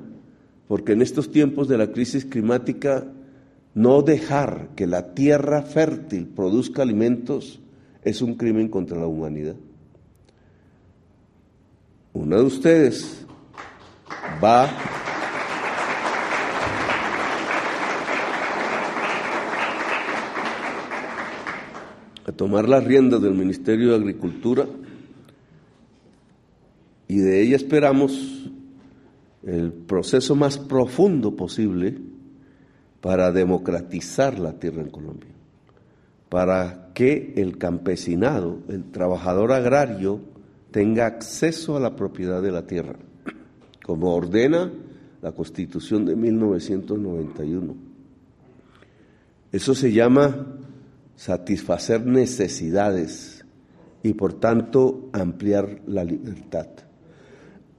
porque 0.66 0.92
en 0.92 1.02
estos 1.02 1.31
tiempos 1.31 1.69
de 1.69 1.78
la 1.78 1.92
crisis 1.92 2.25
climática, 2.25 3.07
no 3.75 4.02
dejar 4.02 4.71
que 4.75 4.88
la 4.88 5.14
tierra 5.14 5.62
fértil 5.62 6.26
produzca 6.26 6.83
alimentos 6.83 7.61
es 8.02 8.21
un 8.21 8.35
crimen 8.35 8.69
contra 8.69 8.99
la 8.99 9.07
humanidad. 9.07 9.54
Una 12.12 12.37
de 12.37 12.42
ustedes 12.42 13.25
va 14.42 14.69
a 22.26 22.33
tomar 22.37 22.69
las 22.69 22.85
riendas 22.85 23.23
del 23.23 23.35
Ministerio 23.35 23.90
de 23.90 23.97
Agricultura 23.97 24.66
y 27.09 27.19
de 27.19 27.42
ella 27.42 27.57
esperamos 27.57 28.50
el 29.42 29.73
proceso 29.73 30.37
más 30.37 30.59
profundo 30.59 31.35
posible 31.35 31.99
para 33.00 33.33
democratizar 33.33 34.38
la 34.38 34.52
tierra 34.52 34.83
en 34.83 34.90
Colombia, 34.90 35.31
para 36.28 36.90
que 36.95 37.35
el 37.37 37.59
campesinado, 37.59 38.59
el 38.69 38.85
trabajador 38.92 39.52
agrario, 39.52 40.32
tenga 40.73 41.07
acceso 41.07 41.76
a 41.76 41.81
la 41.81 41.95
propiedad 41.95 42.43
de 42.43 42.50
la 42.50 42.67
tierra, 42.67 42.97
como 43.85 44.14
ordena 44.14 44.73
la 45.21 45.33
Constitución 45.33 46.05
de 46.05 46.17
1991. 46.17 47.75
Eso 49.52 49.75
se 49.75 49.93
llama 49.93 50.47
satisfacer 51.14 52.05
necesidades 52.07 53.45
y 54.02 54.14
por 54.14 54.33
tanto 54.33 55.11
ampliar 55.12 55.83
la 55.87 56.02
libertad. 56.02 56.67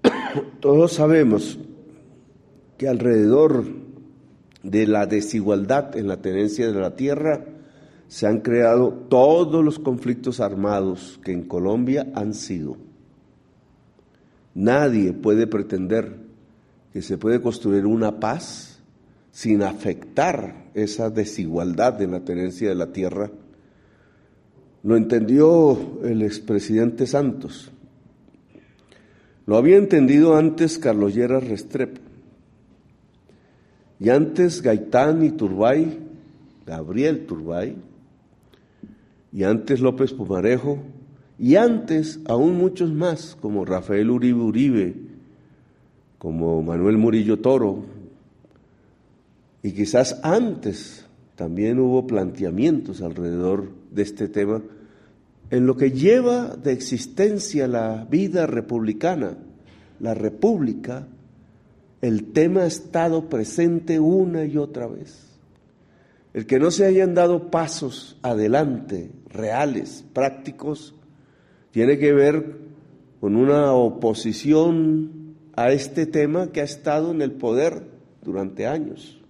Todos 0.61 0.93
sabemos 0.93 1.59
que 2.77 2.87
alrededor 2.87 3.65
de 4.61 4.87
la 4.87 5.07
desigualdad 5.07 5.97
en 5.97 6.07
la 6.07 6.21
tenencia 6.21 6.71
de 6.71 6.79
la 6.79 6.95
tierra 6.95 7.45
se 8.13 8.27
han 8.27 8.41
creado 8.41 8.93
todos 9.09 9.65
los 9.65 9.79
conflictos 9.79 10.39
armados 10.39 11.19
que 11.23 11.31
en 11.31 11.45
Colombia 11.45 12.11
han 12.13 12.35
sido. 12.35 12.77
Nadie 14.53 15.13
puede 15.13 15.47
pretender 15.47 16.17
que 16.91 17.01
se 17.01 17.17
puede 17.17 17.41
construir 17.41 17.87
una 17.87 18.19
paz 18.19 18.79
sin 19.31 19.63
afectar 19.63 20.69
esa 20.75 21.09
desigualdad 21.09 21.99
en 22.03 22.11
la 22.11 22.19
tenencia 22.19 22.69
de 22.69 22.75
la 22.75 22.91
tierra. 22.91 23.31
Lo 24.83 24.95
entendió 24.95 25.99
el 26.03 26.21
expresidente 26.21 27.07
Santos. 27.07 27.71
Lo 29.47 29.57
había 29.57 29.77
entendido 29.77 30.37
antes 30.37 30.77
Carlos 30.77 31.15
Lleras 31.15 31.47
Restrepo. 31.47 31.99
Y 33.99 34.09
antes 34.09 34.61
Gaitán 34.61 35.25
y 35.25 35.31
Turbay, 35.31 35.97
Gabriel 36.67 37.25
Turbay, 37.25 37.75
y 39.33 39.43
antes 39.43 39.81
López 39.81 40.13
Pumarejo, 40.13 40.77
y 41.39 41.55
antes 41.55 42.19
aún 42.25 42.55
muchos 42.55 42.93
más, 42.93 43.35
como 43.41 43.65
Rafael 43.65 44.11
Uribe 44.11 44.39
Uribe, 44.39 44.95
como 46.19 46.61
Manuel 46.61 46.97
Murillo 46.97 47.39
Toro, 47.39 47.83
y 49.63 49.71
quizás 49.71 50.19
antes 50.23 51.05
también 51.35 51.79
hubo 51.79 52.05
planteamientos 52.05 53.01
alrededor 53.01 53.69
de 53.91 54.03
este 54.03 54.27
tema, 54.27 54.61
en 55.49 55.65
lo 55.65 55.77
que 55.77 55.91
lleva 55.91 56.55
de 56.55 56.71
existencia 56.71 57.67
la 57.67 58.05
vida 58.09 58.45
republicana, 58.45 59.37
la 59.99 60.13
república, 60.13 61.07
el 62.01 62.31
tema 62.33 62.61
ha 62.61 62.67
estado 62.67 63.29
presente 63.29 63.99
una 63.99 64.45
y 64.45 64.57
otra 64.57 64.87
vez. 64.87 65.32
El 66.33 66.47
que 66.47 66.59
no 66.59 66.71
se 66.71 66.85
hayan 66.85 67.13
dado 67.13 67.51
pasos 67.51 68.17
adelante, 68.23 69.11
reales, 69.29 70.03
prácticos, 70.13 70.95
tiene 71.71 71.99
que 71.99 72.11
ver 72.11 72.57
con 73.19 73.35
una 73.35 73.73
oposición 73.73 75.35
a 75.55 75.71
este 75.71 76.07
tema 76.07 76.51
que 76.51 76.61
ha 76.61 76.65
estado 76.65 77.11
en 77.11 77.21
el 77.21 77.31
poder 77.31 77.83
durante 78.23 78.65
años, 78.65 79.21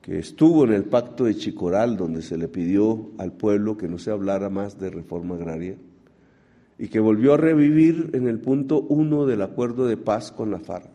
que 0.00 0.18
estuvo 0.18 0.64
en 0.64 0.72
el 0.72 0.84
pacto 0.84 1.24
de 1.24 1.36
Chicoral, 1.36 1.96
donde 1.96 2.22
se 2.22 2.38
le 2.38 2.48
pidió 2.48 3.10
al 3.18 3.32
pueblo 3.32 3.76
que 3.76 3.88
no 3.88 3.98
se 3.98 4.10
hablara 4.10 4.48
más 4.48 4.78
de 4.78 4.90
reforma 4.90 5.34
agraria, 5.34 5.76
y 6.78 6.88
que 6.88 7.00
volvió 7.00 7.34
a 7.34 7.38
revivir 7.38 8.10
en 8.14 8.28
el 8.28 8.40
punto 8.40 8.80
uno 8.80 9.26
del 9.26 9.42
acuerdo 9.42 9.86
de 9.86 9.96
paz 9.96 10.32
con 10.32 10.50
la 10.50 10.58
FARC. 10.58 10.88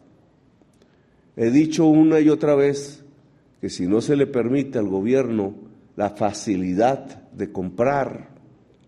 He 1.36 1.52
dicho 1.52 1.86
una 1.86 2.20
y 2.20 2.30
otra 2.30 2.56
vez 2.56 3.06
que 3.62 3.70
si 3.70 3.88
no 3.88 4.02
se 4.02 4.16
le 4.16 4.28
permite 4.28 4.80
al 4.80 4.88
gobierno 4.88 5.56
la 5.96 6.12
facilidad 6.12 7.30
de 7.32 7.52
comprar, 7.52 8.30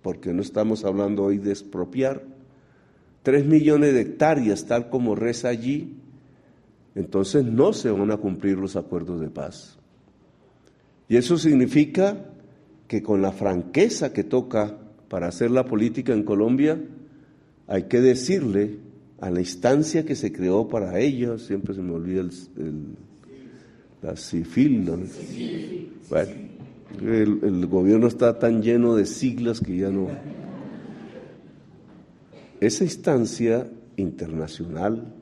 porque 0.02 0.34
no 0.34 0.42
estamos 0.42 0.86
hablando 0.86 1.24
hoy 1.24 1.38
de 1.38 1.52
expropiar, 1.52 2.24
tres 3.24 3.46
millones 3.46 3.94
de 3.94 4.02
hectáreas 4.02 4.66
tal 4.66 4.90
como 4.90 5.16
reza 5.16 5.50
allí, 5.50 5.98
entonces 6.96 7.46
no 7.46 7.74
se 7.74 7.92
van 7.92 8.12
a 8.12 8.18
cumplir 8.18 8.58
los 8.58 8.76
acuerdos 8.76 9.22
de 9.22 9.30
paz. 9.30 9.78
Y 11.08 11.18
eso 11.18 11.38
significa 11.38 12.26
que 12.88 13.04
con 13.04 13.22
la 13.22 13.32
franqueza 13.32 14.14
que 14.14 14.24
toca 14.24 14.78
para 15.10 15.28
hacer 15.28 15.52
la 15.52 15.66
política 15.66 16.14
en 16.14 16.24
Colombia, 16.24 16.82
hay 17.68 17.84
que 17.84 18.02
decirle 18.02 18.80
a 19.20 19.30
la 19.30 19.40
instancia 19.40 20.06
que 20.06 20.16
se 20.16 20.32
creó 20.32 20.68
para 20.68 21.00
ello, 21.00 21.38
siempre 21.38 21.74
se 21.74 21.82
me 21.82 21.94
olvida 21.94 22.22
el, 22.22 22.32
la 24.02 24.16
CIFIL, 24.16 24.90
Bueno, 26.10 26.32
el, 27.02 27.68
gobierno 27.68 28.08
está 28.08 28.38
tan 28.40 28.62
lleno 28.62 28.96
de 28.96 29.06
siglas 29.06 29.60
que 29.60 29.78
ya 29.78 29.90
no... 29.90 30.08
Esa 32.60 32.84
instancia 32.84 33.68
internacional 33.98 35.14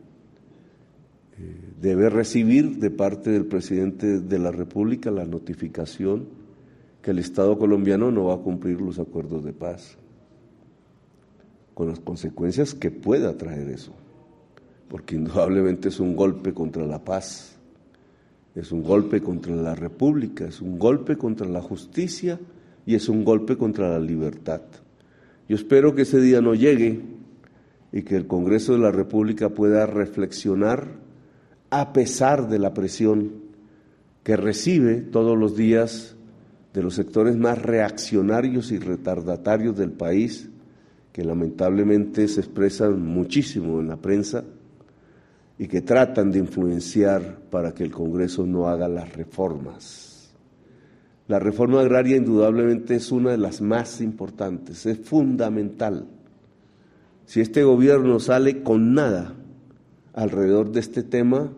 eh, 1.37 1.55
debe 1.81 2.09
recibir 2.09 2.79
de 2.79 2.89
parte 2.89 3.29
del 3.29 3.45
presidente 3.45 4.19
de 4.19 4.39
la 4.39 4.51
República 4.51 5.09
la 5.11 5.25
notificación 5.25 6.27
que 7.01 7.11
el 7.11 7.19
Estado 7.19 7.57
colombiano 7.57 8.11
no 8.11 8.25
va 8.25 8.35
a 8.35 8.39
cumplir 8.39 8.81
los 8.81 8.99
acuerdos 8.99 9.45
de 9.45 9.53
paz 9.53 9.97
con 11.73 11.87
las 11.87 11.99
consecuencias 12.01 12.73
que 12.73 12.91
pueda 12.91 13.37
traer 13.37 13.69
eso, 13.69 13.93
porque 14.89 15.15
indudablemente 15.15 15.87
es 15.87 16.01
un 16.01 16.13
golpe 16.17 16.53
contra 16.53 16.85
la 16.85 17.05
paz, 17.05 17.58
es 18.59 18.71
un 18.71 18.83
golpe 18.83 19.21
contra 19.21 19.55
la 19.55 19.73
república, 19.73 20.45
es 20.45 20.61
un 20.61 20.77
golpe 20.77 21.17
contra 21.17 21.47
la 21.47 21.61
justicia 21.61 22.39
y 22.85 22.95
es 22.95 23.07
un 23.07 23.23
golpe 23.23 23.57
contra 23.57 23.89
la 23.89 23.99
libertad. 23.99 24.61
Yo 25.47 25.55
espero 25.55 25.95
que 25.95 26.03
ese 26.03 26.19
día 26.19 26.41
no 26.41 26.53
llegue 26.53 27.01
y 27.91 28.03
que 28.03 28.15
el 28.15 28.27
Congreso 28.27 28.73
de 28.73 28.79
la 28.79 28.91
República 28.91 29.49
pueda 29.49 29.85
reflexionar 29.85 30.87
a 31.69 31.93
pesar 31.93 32.49
de 32.49 32.59
la 32.59 32.73
presión 32.73 33.31
que 34.23 34.35
recibe 34.35 34.95
todos 34.95 35.37
los 35.37 35.55
días 35.55 36.15
de 36.73 36.83
los 36.83 36.95
sectores 36.95 37.35
más 37.37 37.61
reaccionarios 37.61 38.71
y 38.71 38.77
retardatarios 38.77 39.77
del 39.77 39.91
país 39.91 40.49
que 41.13 41.23
lamentablemente 41.23 42.27
se 42.27 42.41
expresan 42.41 43.01
muchísimo 43.01 43.79
en 43.79 43.87
la 43.87 43.97
prensa 43.97 44.43
y 45.59 45.67
que 45.67 45.81
tratan 45.81 46.31
de 46.31 46.39
influenciar 46.39 47.41
para 47.51 47.73
que 47.73 47.83
el 47.83 47.91
Congreso 47.91 48.47
no 48.47 48.69
haga 48.69 48.87
las 48.87 49.13
reformas. 49.13 50.31
La 51.27 51.37
reforma 51.37 51.81
agraria 51.81 52.15
indudablemente 52.15 52.95
es 52.95 53.11
una 53.11 53.31
de 53.31 53.37
las 53.37 53.59
más 53.59 53.99
importantes, 53.99 54.85
es 54.85 54.97
fundamental. 54.99 56.07
Si 57.25 57.41
este 57.41 57.63
gobierno 57.63 58.21
sale 58.21 58.63
con 58.63 58.93
nada 58.93 59.35
alrededor 60.13 60.71
de 60.71 60.79
este 60.79 61.03
tema, 61.03 61.51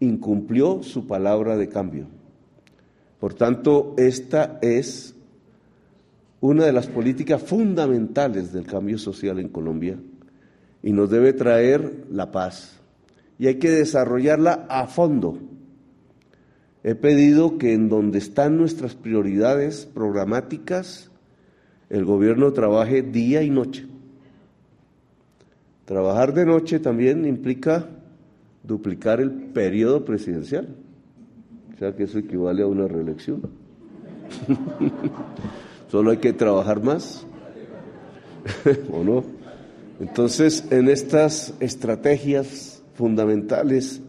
incumplió 0.00 0.82
su 0.82 1.06
palabra 1.06 1.58
de 1.58 1.68
cambio. 1.68 2.06
Por 3.20 3.34
tanto, 3.34 3.94
esta 3.98 4.58
es 4.62 5.14
una 6.40 6.64
de 6.64 6.72
las 6.72 6.86
políticas 6.86 7.42
fundamentales 7.42 8.54
del 8.54 8.66
cambio 8.66 8.96
social 8.98 9.38
en 9.38 9.50
Colombia 9.50 9.98
y 10.82 10.92
nos 10.92 11.10
debe 11.10 11.34
traer 11.34 12.06
la 12.10 12.32
paz. 12.32 12.80
Y 13.38 13.46
hay 13.46 13.56
que 13.56 13.70
desarrollarla 13.70 14.66
a 14.68 14.86
fondo. 14.86 15.38
He 16.82 16.94
pedido 16.94 17.58
que 17.58 17.72
en 17.72 17.88
donde 17.88 18.18
están 18.18 18.58
nuestras 18.58 18.94
prioridades 18.94 19.86
programáticas, 19.86 21.10
el 21.88 22.04
gobierno 22.04 22.52
trabaje 22.52 23.02
día 23.02 23.42
y 23.42 23.50
noche. 23.50 23.86
Trabajar 25.84 26.34
de 26.34 26.46
noche 26.46 26.78
también 26.80 27.24
implica 27.24 27.88
duplicar 28.62 29.20
el 29.20 29.30
periodo 29.30 30.04
presidencial. 30.04 30.68
O 31.74 31.78
sea 31.78 31.94
que 31.94 32.04
eso 32.04 32.18
equivale 32.18 32.62
a 32.62 32.66
una 32.66 32.86
reelección. 32.86 33.42
Solo 35.88 36.10
hay 36.10 36.16
que 36.18 36.32
trabajar 36.32 36.82
más, 36.82 37.26
¿o 38.92 39.04
no? 39.04 39.24
Entonces, 40.00 40.66
en 40.70 40.88
estas 40.88 41.54
estrategias 41.60 42.73
fundamentales, 42.94 44.00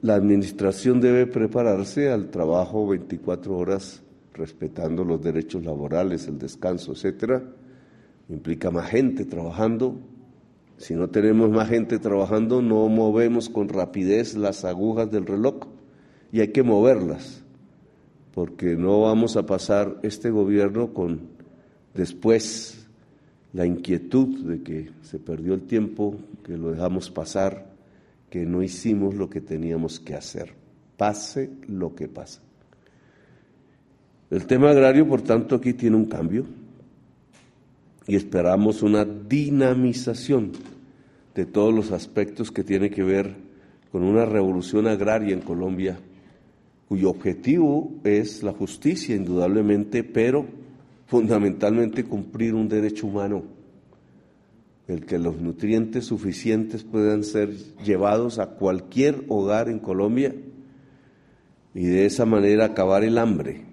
la 0.00 0.14
administración 0.14 1.00
debe 1.00 1.26
prepararse 1.26 2.10
al 2.10 2.30
trabajo 2.30 2.88
24 2.88 3.56
horas 3.56 4.02
respetando 4.34 5.04
los 5.04 5.22
derechos 5.22 5.64
laborales, 5.64 6.26
el 6.26 6.38
descanso, 6.38 6.92
etcétera. 6.92 7.42
Implica 8.28 8.70
más 8.70 8.88
gente 8.90 9.24
trabajando, 9.24 10.00
Si 10.78 10.94
no 10.94 11.08
tenemos 11.08 11.48
más 11.50 11.68
gente 11.68 12.00
trabajando, 12.00 12.60
no 12.60 12.88
movemos 12.88 13.48
con 13.48 13.68
rapidez 13.68 14.34
las 14.34 14.64
agujas 14.64 15.10
del 15.12 15.26
reloj 15.26 15.68
y 16.32 16.40
hay 16.40 16.48
que 16.48 16.64
moverlas, 16.64 17.44
porque 18.34 18.74
no 18.74 19.02
vamos 19.02 19.36
a 19.36 19.46
pasar 19.46 20.00
este 20.02 20.30
gobierno 20.30 20.92
con 20.92 21.20
después 21.94 22.88
la 23.52 23.64
inquietud 23.64 24.44
de 24.44 24.62
que 24.62 24.90
se 25.02 25.20
perdió 25.20 25.54
el 25.54 25.62
tiempo, 25.62 26.16
que 26.42 26.56
lo 26.56 26.72
dejamos 26.72 27.10
pasar, 27.10 27.71
que 28.32 28.46
no 28.46 28.62
hicimos 28.62 29.14
lo 29.14 29.28
que 29.28 29.42
teníamos 29.42 30.00
que 30.00 30.14
hacer, 30.14 30.54
pase 30.96 31.50
lo 31.68 31.94
que 31.94 32.08
pase. 32.08 32.40
El 34.30 34.46
tema 34.46 34.70
agrario, 34.70 35.06
por 35.06 35.20
tanto, 35.20 35.56
aquí 35.56 35.74
tiene 35.74 35.96
un 35.96 36.06
cambio 36.06 36.46
y 38.06 38.16
esperamos 38.16 38.82
una 38.82 39.04
dinamización 39.04 40.52
de 41.34 41.44
todos 41.44 41.74
los 41.74 41.92
aspectos 41.92 42.50
que 42.50 42.64
tiene 42.64 42.88
que 42.88 43.02
ver 43.02 43.34
con 43.90 44.02
una 44.02 44.24
revolución 44.24 44.86
agraria 44.86 45.34
en 45.34 45.42
Colombia, 45.42 45.98
cuyo 46.88 47.10
objetivo 47.10 47.92
es 48.02 48.42
la 48.42 48.52
justicia, 48.52 49.14
indudablemente, 49.14 50.04
pero 50.04 50.46
fundamentalmente 51.06 52.04
cumplir 52.04 52.54
un 52.54 52.66
derecho 52.66 53.08
humano, 53.08 53.42
el 54.88 55.06
que 55.06 55.18
los 55.18 55.40
nutrientes 55.40 56.06
suficientes 56.06 56.82
puedan 56.84 57.24
ser 57.24 57.56
llevados 57.84 58.38
a 58.38 58.50
cualquier 58.50 59.24
hogar 59.28 59.68
en 59.68 59.78
Colombia 59.78 60.34
y 61.74 61.86
de 61.86 62.06
esa 62.06 62.26
manera 62.26 62.66
acabar 62.66 63.04
el 63.04 63.18
hambre 63.18 63.64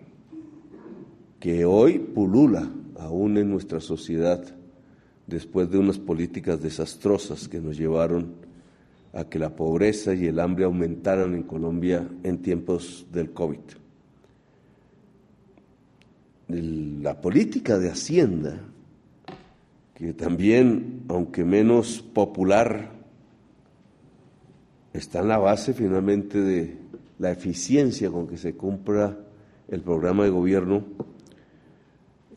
que 1.39 1.65
hoy 1.65 1.99
pulula 1.99 2.69
aún 2.97 3.37
en 3.37 3.49
nuestra 3.49 3.79
sociedad 3.79 4.43
después 5.27 5.69
de 5.69 5.77
unas 5.77 5.97
políticas 5.97 6.61
desastrosas 6.61 7.47
que 7.47 7.59
nos 7.59 7.77
llevaron 7.77 8.33
a 9.13 9.23
que 9.25 9.39
la 9.39 9.55
pobreza 9.55 10.13
y 10.13 10.25
el 10.25 10.39
hambre 10.39 10.65
aumentaran 10.65 11.33
en 11.33 11.43
Colombia 11.43 12.07
en 12.23 12.41
tiempos 12.41 13.07
del 13.11 13.31
COVID. 13.31 13.59
La 16.47 17.21
política 17.21 17.77
de 17.77 17.89
Hacienda, 17.89 18.59
que 19.99 20.13
también, 20.13 21.03
aunque 21.09 21.43
menos 21.43 22.01
popular, 22.01 22.93
está 24.93 25.19
en 25.19 25.27
la 25.27 25.38
base 25.38 25.73
finalmente 25.73 26.39
de 26.39 26.77
la 27.17 27.31
eficiencia 27.31 28.09
con 28.09 28.25
que 28.25 28.38
se 28.38 28.55
cumpla 28.55 29.17
el 29.67 29.81
programa 29.81 30.23
de 30.23 30.29
gobierno, 30.29 30.85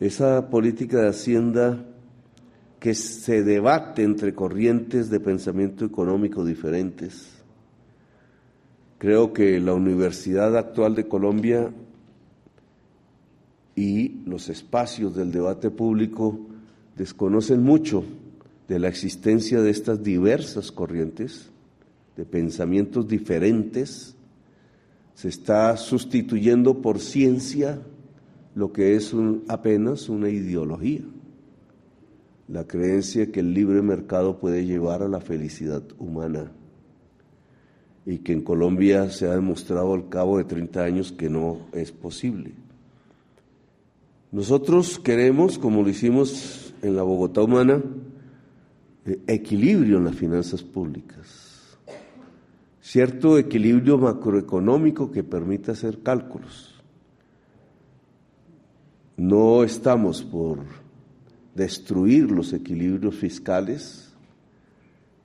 esa 0.01 0.49
política 0.49 1.03
de 1.03 1.07
Hacienda 1.07 1.85
que 2.81 2.93
se 2.95 3.43
debate 3.43 4.03
entre 4.03 4.35
corrientes 4.35 5.09
de 5.09 5.21
pensamiento 5.21 5.85
económico 5.85 6.43
diferentes. 6.43 7.31
Creo 8.97 9.31
que 9.31 9.61
la 9.61 9.73
Universidad 9.73 10.57
actual 10.57 10.95
de 10.95 11.07
Colombia 11.07 11.71
y 13.73 14.21
los 14.25 14.49
espacios 14.49 15.15
del 15.15 15.31
debate 15.31 15.71
público 15.71 16.49
desconocen 16.95 17.63
mucho 17.63 18.03
de 18.67 18.79
la 18.79 18.87
existencia 18.87 19.61
de 19.61 19.71
estas 19.71 20.03
diversas 20.03 20.71
corrientes, 20.71 21.49
de 22.15 22.25
pensamientos 22.25 23.07
diferentes, 23.07 24.15
se 25.15 25.27
está 25.29 25.75
sustituyendo 25.77 26.81
por 26.81 26.99
ciencia 26.99 27.79
lo 28.55 28.71
que 28.71 28.95
es 28.95 29.13
apenas 29.47 30.09
una 30.09 30.29
ideología. 30.29 31.01
La 32.47 32.65
creencia 32.65 33.31
que 33.31 33.39
el 33.39 33.53
libre 33.53 33.81
mercado 33.81 34.39
puede 34.39 34.65
llevar 34.65 35.01
a 35.01 35.07
la 35.07 35.21
felicidad 35.21 35.83
humana. 35.97 36.51
Y 38.05 38.19
que 38.19 38.33
en 38.33 38.41
Colombia 38.41 39.09
se 39.09 39.27
ha 39.27 39.35
demostrado 39.35 39.93
al 39.93 40.09
cabo 40.09 40.37
de 40.37 40.43
30 40.43 40.83
años 40.83 41.11
que 41.11 41.29
no 41.29 41.67
es 41.71 41.91
posible. 41.91 42.51
Nosotros 44.33 44.97
queremos, 44.97 45.59
como 45.59 45.83
lo 45.83 45.89
hicimos 45.89 46.73
en 46.81 46.95
la 46.95 47.03
Bogotá 47.03 47.43
humana, 47.43 47.83
eh, 49.05 49.21
equilibrio 49.27 49.99
en 49.99 50.05
las 50.05 50.15
finanzas 50.15 50.63
públicas, 50.63 51.77
cierto 52.81 53.37
equilibrio 53.37 53.99
macroeconómico 53.99 55.11
que 55.11 55.23
permita 55.23 55.73
hacer 55.73 55.99
cálculos. 56.01 56.81
No 59.17 59.63
estamos 59.63 60.23
por 60.23 60.61
destruir 61.53 62.31
los 62.31 62.53
equilibrios 62.53 63.13
fiscales 63.13 64.15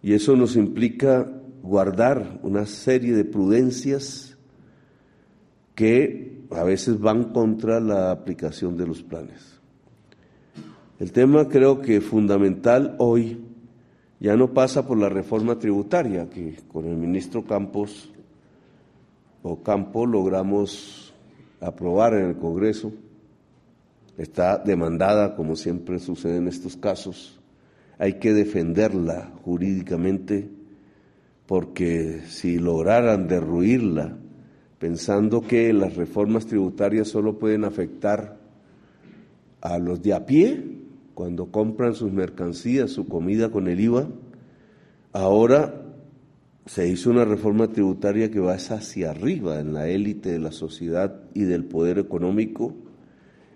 y 0.02 0.12
eso 0.12 0.36
nos 0.36 0.54
implica 0.54 1.32
guardar 1.62 2.40
una 2.42 2.66
serie 2.66 3.16
de 3.16 3.24
prudencias 3.24 4.36
que 5.74 6.37
a 6.50 6.64
veces 6.64 6.98
van 6.98 7.32
contra 7.32 7.80
la 7.80 8.10
aplicación 8.10 8.76
de 8.76 8.86
los 8.86 9.02
planes. 9.02 9.58
El 10.98 11.12
tema 11.12 11.48
creo 11.48 11.80
que 11.80 12.00
fundamental 12.00 12.96
hoy 12.98 13.40
ya 14.20 14.36
no 14.36 14.52
pasa 14.52 14.86
por 14.86 14.98
la 14.98 15.08
reforma 15.08 15.58
tributaria 15.58 16.28
que 16.28 16.56
con 16.72 16.86
el 16.86 16.96
ministro 16.96 17.44
Campos 17.44 18.12
o 19.42 19.62
Campo 19.62 20.06
logramos 20.06 21.14
aprobar 21.60 22.14
en 22.14 22.30
el 22.30 22.36
Congreso, 22.36 22.92
está 24.16 24.58
demandada, 24.58 25.36
como 25.36 25.54
siempre 25.54 25.98
sucede 25.98 26.38
en 26.38 26.48
estos 26.48 26.76
casos. 26.76 27.40
Hay 27.98 28.14
que 28.14 28.32
defenderla 28.32 29.32
jurídicamente 29.44 30.50
porque 31.46 32.22
si 32.26 32.58
lograran 32.58 33.28
derruirla, 33.28 34.16
pensando 34.78 35.40
que 35.40 35.72
las 35.72 35.96
reformas 35.96 36.46
tributarias 36.46 37.08
solo 37.08 37.38
pueden 37.38 37.64
afectar 37.64 38.38
a 39.60 39.78
los 39.78 40.02
de 40.02 40.14
a 40.14 40.24
pie 40.24 40.62
cuando 41.14 41.46
compran 41.46 41.94
sus 41.94 42.12
mercancías, 42.12 42.90
su 42.90 43.08
comida 43.08 43.50
con 43.50 43.66
el 43.66 43.80
IVA, 43.80 44.08
ahora 45.12 45.82
se 46.66 46.88
hizo 46.88 47.10
una 47.10 47.24
reforma 47.24 47.68
tributaria 47.68 48.30
que 48.30 48.38
va 48.38 48.54
hacia 48.54 49.10
arriba 49.10 49.58
en 49.58 49.72
la 49.72 49.88
élite 49.88 50.30
de 50.30 50.38
la 50.38 50.52
sociedad 50.52 51.22
y 51.34 51.42
del 51.42 51.64
poder 51.64 51.98
económico 51.98 52.74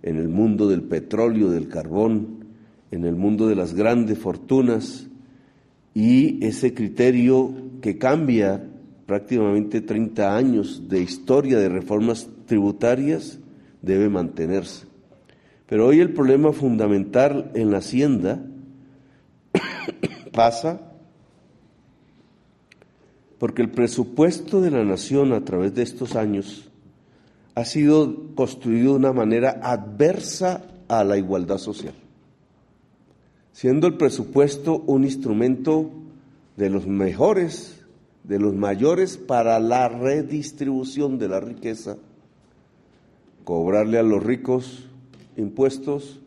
en 0.02 0.16
el 0.16 0.28
mundo 0.28 0.68
del 0.68 0.82
petróleo, 0.82 1.50
del 1.50 1.68
carbón, 1.68 2.46
en 2.90 3.04
el 3.04 3.14
mundo 3.14 3.46
de 3.46 3.54
las 3.54 3.74
grandes 3.74 4.18
fortunas 4.18 5.06
y 5.94 6.44
ese 6.44 6.74
criterio 6.74 7.54
que 7.80 7.98
cambia 7.98 8.64
prácticamente 9.12 9.82
30 9.82 10.34
años 10.34 10.88
de 10.88 11.02
historia 11.02 11.58
de 11.58 11.68
reformas 11.68 12.26
tributarias 12.46 13.38
debe 13.82 14.08
mantenerse. 14.08 14.86
Pero 15.66 15.86
hoy 15.86 16.00
el 16.00 16.14
problema 16.14 16.50
fundamental 16.54 17.50
en 17.52 17.70
la 17.70 17.76
hacienda 17.76 18.42
pasa 20.32 20.94
porque 23.38 23.60
el 23.60 23.70
presupuesto 23.70 24.62
de 24.62 24.70
la 24.70 24.82
nación 24.82 25.34
a 25.34 25.44
través 25.44 25.74
de 25.74 25.82
estos 25.82 26.16
años 26.16 26.70
ha 27.54 27.66
sido 27.66 28.34
construido 28.34 28.92
de 28.92 28.96
una 28.96 29.12
manera 29.12 29.60
adversa 29.62 30.64
a 30.88 31.04
la 31.04 31.18
igualdad 31.18 31.58
social, 31.58 31.92
siendo 33.52 33.86
el 33.88 33.98
presupuesto 33.98 34.78
un 34.86 35.04
instrumento 35.04 35.90
de 36.56 36.70
los 36.70 36.86
mejores, 36.86 37.81
de 38.24 38.38
los 38.38 38.54
mayores 38.54 39.16
para 39.16 39.58
la 39.58 39.88
redistribución 39.88 41.18
de 41.18 41.28
la 41.28 41.40
riqueza, 41.40 41.96
cobrarle 43.44 43.98
a 43.98 44.02
los 44.02 44.22
ricos 44.22 44.88
impuestos, 45.36 46.20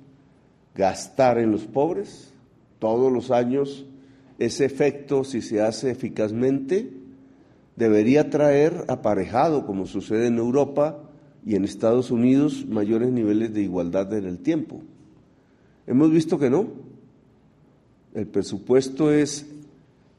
gastar 0.75 1.37
en 1.37 1.51
los 1.51 1.65
pobres 1.65 2.33
todos 2.79 3.11
los 3.11 3.31
años, 3.31 3.85
ese 4.37 4.65
efecto, 4.65 5.23
si 5.23 5.41
se 5.41 5.61
hace 5.61 5.91
eficazmente, 5.91 6.91
debería 7.77 8.29
traer 8.29 8.85
aparejado, 8.89 9.65
como 9.65 9.85
sucede 9.85 10.27
en 10.27 10.37
Europa, 10.37 11.05
y 11.45 11.55
en 11.55 11.63
Estados 11.63 12.09
Unidos 12.09 12.65
mayores 12.67 13.11
niveles 13.11 13.53
de 13.53 13.61
igualdad 13.61 14.11
en 14.13 14.25
el 14.25 14.39
tiempo. 14.39 14.81
Hemos 15.85 16.11
visto 16.11 16.39
que 16.39 16.49
no. 16.49 16.67
El 18.15 18.27
presupuesto 18.27 19.11
es 19.11 19.45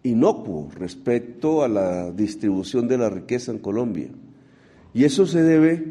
inocuo 0.06 0.68
respecto 0.74 1.62
a 1.62 1.68
la 1.68 2.10
distribución 2.10 2.88
de 2.88 2.98
la 2.98 3.10
riqueza 3.10 3.52
en 3.52 3.58
Colombia. 3.58 4.08
Y 4.94 5.04
eso 5.04 5.26
se 5.26 5.42
debe 5.42 5.84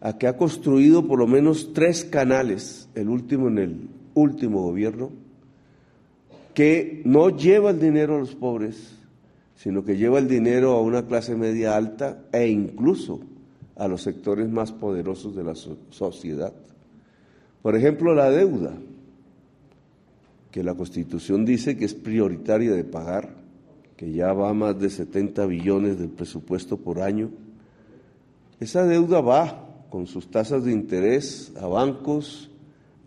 a 0.00 0.18
que 0.18 0.26
ha 0.26 0.36
construido 0.36 1.06
por 1.06 1.18
lo 1.18 1.26
menos 1.26 1.72
tres 1.72 2.04
canales, 2.04 2.88
el 2.94 3.08
último 3.08 3.48
en 3.48 3.58
el 3.58 3.88
último 4.14 4.62
gobierno, 4.62 5.10
que 6.54 7.02
no 7.04 7.30
lleva 7.30 7.70
el 7.70 7.80
dinero 7.80 8.16
a 8.16 8.18
los 8.18 8.34
pobres, 8.34 8.96
sino 9.56 9.84
que 9.84 9.96
lleva 9.96 10.18
el 10.18 10.28
dinero 10.28 10.72
a 10.72 10.82
una 10.82 11.06
clase 11.06 11.36
media 11.36 11.76
alta 11.76 12.24
e 12.32 12.48
incluso 12.48 13.20
a 13.76 13.86
los 13.86 14.02
sectores 14.02 14.48
más 14.48 14.72
poderosos 14.72 15.36
de 15.36 15.44
la 15.44 15.54
sociedad. 15.54 16.52
Por 17.62 17.76
ejemplo, 17.76 18.14
la 18.14 18.30
deuda, 18.30 18.72
que 20.50 20.62
la 20.64 20.74
Constitución 20.74 21.44
dice 21.44 21.76
que 21.76 21.84
es 21.84 21.94
prioritaria 21.94 22.72
de 22.72 22.84
pagar, 22.84 23.30
que 23.98 24.12
ya 24.12 24.32
va 24.32 24.48
a 24.48 24.54
más 24.54 24.78
de 24.78 24.90
70 24.90 25.44
billones 25.46 25.98
del 25.98 26.08
presupuesto 26.08 26.76
por 26.76 27.02
año, 27.02 27.30
esa 28.60 28.84
deuda 28.84 29.20
va 29.20 29.84
con 29.90 30.06
sus 30.06 30.30
tasas 30.30 30.64
de 30.64 30.72
interés 30.72 31.52
a 31.60 31.66
bancos, 31.66 32.48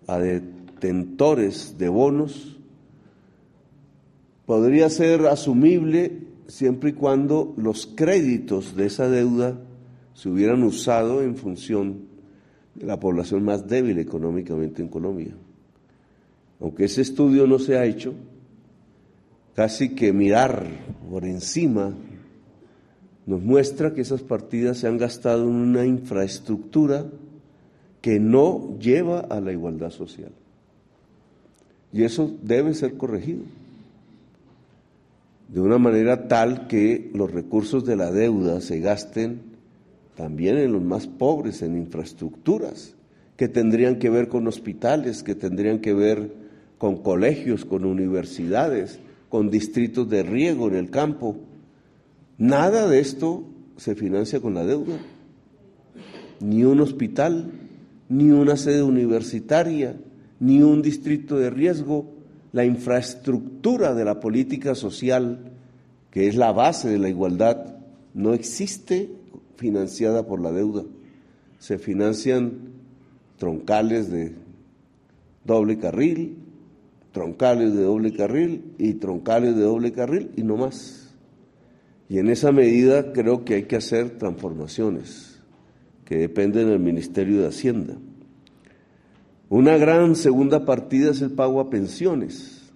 a 0.06 0.20
detentores 0.20 1.78
de 1.78 1.88
bonos, 1.88 2.58
podría 4.46 4.90
ser 4.90 5.28
asumible 5.28 6.28
siempre 6.48 6.90
y 6.90 6.94
cuando 6.94 7.54
los 7.56 7.88
créditos 7.88 8.76
de 8.76 8.88
esa 8.88 9.08
deuda 9.08 9.58
se 10.14 10.28
hubieran 10.28 10.62
usado 10.62 11.24
en 11.24 11.38
función 11.38 12.02
de 12.76 12.86
la 12.86 13.00
población 13.00 13.46
más 13.46 13.66
débil 13.66 13.98
económicamente 13.98 14.82
en 14.82 14.90
Colombia. 14.90 15.34
Aunque 16.60 16.84
ese 16.84 17.02
estudio 17.02 17.48
no 17.48 17.60
se 17.60 17.78
ha 17.78 17.86
hecho, 17.86 18.14
casi 19.62 19.90
que 19.90 20.12
mirar 20.12 20.66
por 21.08 21.24
encima 21.24 21.94
nos 23.28 23.44
muestra 23.44 23.94
que 23.94 24.02
esas 24.02 24.24
partidas 24.24 24.80
se 24.80 24.88
han 24.88 24.98
gastado 24.98 25.44
en 25.44 25.54
una 25.54 25.86
infraestructura 25.86 27.06
que 28.02 28.20
no 28.20 28.80
lleva 28.80 29.20
a 29.20 29.40
la 29.40 29.52
igualdad 29.52 29.92
social. 29.92 30.32
Y 31.94 32.06
eso 32.06 32.36
debe 32.42 32.74
ser 32.74 32.98
corregido 32.98 33.44
de 35.50 35.62
una 35.62 35.78
manera 35.78 36.28
tal 36.28 36.66
que 36.66 37.12
los 37.14 37.32
recursos 37.32 37.86
de 37.86 37.98
la 37.98 38.10
deuda 38.10 38.62
se 38.62 38.80
gasten 38.80 39.42
también 40.16 40.58
en 40.58 40.74
los 40.74 40.82
más 40.82 41.06
pobres, 41.06 41.62
en 41.62 41.78
infraestructuras 41.78 42.96
que 43.38 43.48
tendrían 43.48 44.00
que 44.00 44.10
ver 44.10 44.28
con 44.28 44.48
hospitales, 44.48 45.22
que 45.22 45.36
tendrían 45.36 45.82
que 45.82 45.94
ver 45.94 46.34
con 46.80 47.04
colegios, 47.04 47.64
con 47.64 47.86
universidades, 47.86 49.00
con 49.32 49.50
distritos 49.50 50.10
de 50.10 50.24
riego 50.24 50.68
en 50.68 50.76
el 50.76 50.90
campo. 50.92 51.38
Nada 52.38 52.88
de 52.90 53.00
esto 53.00 53.46
se 53.78 53.96
financia 53.96 54.42
con 54.42 54.54
la 54.54 54.66
deuda. 54.66 55.00
Ni 56.42 56.66
un 56.66 56.82
hospital, 56.82 57.50
ni 58.10 58.30
una 58.30 58.58
sede 58.58 58.84
universitaria, 58.84 59.96
ni 60.42 60.62
un 60.62 60.82
distrito 60.82 61.38
de 61.38 61.50
riesgo, 61.50 62.12
la 62.52 62.66
infraestructura 62.66 63.94
de 63.94 64.04
la 64.04 64.20
política 64.20 64.76
social, 64.76 65.54
que 66.12 66.28
es 66.28 66.36
la 66.36 66.52
base 66.52 66.90
de 66.90 67.00
la 67.00 67.08
igualdad, 67.08 67.78
no 68.14 68.34
existe 68.34 69.10
financiada 69.56 70.28
por 70.28 70.42
la 70.42 70.52
deuda. 70.52 70.84
Se 71.58 71.78
financian 71.78 72.52
troncales 73.38 74.12
de 74.12 74.36
doble 75.46 75.78
carril, 75.78 76.41
troncales 77.12 77.74
de 77.74 77.84
doble 77.84 78.14
carril 78.14 78.74
y 78.78 78.94
troncales 78.96 79.56
de 79.56 79.64
doble 79.64 79.92
carril 79.92 80.32
y 80.36 80.44
no 80.44 80.58
más. 80.58 81.14
Y 82.10 82.20
en 82.20 82.30
esa 82.30 82.52
medida 82.52 83.14
creo 83.14 83.46
que 83.46 83.56
hay 83.56 83.64
que 83.64 83.78
hacer 83.78 84.18
transformaciones 84.18 85.40
que 86.06 86.18
dependen 86.18 86.70
del 86.70 86.80
Ministerio 86.80 87.42
de 87.42 87.48
Hacienda. 87.48 87.96
Una 89.50 89.78
gran 89.78 90.16
segunda 90.16 90.66
partida 90.66 91.12
es 91.12 91.22
el 91.22 91.32
pago 91.32 91.60
a 91.60 91.70
pensiones. 91.70 92.72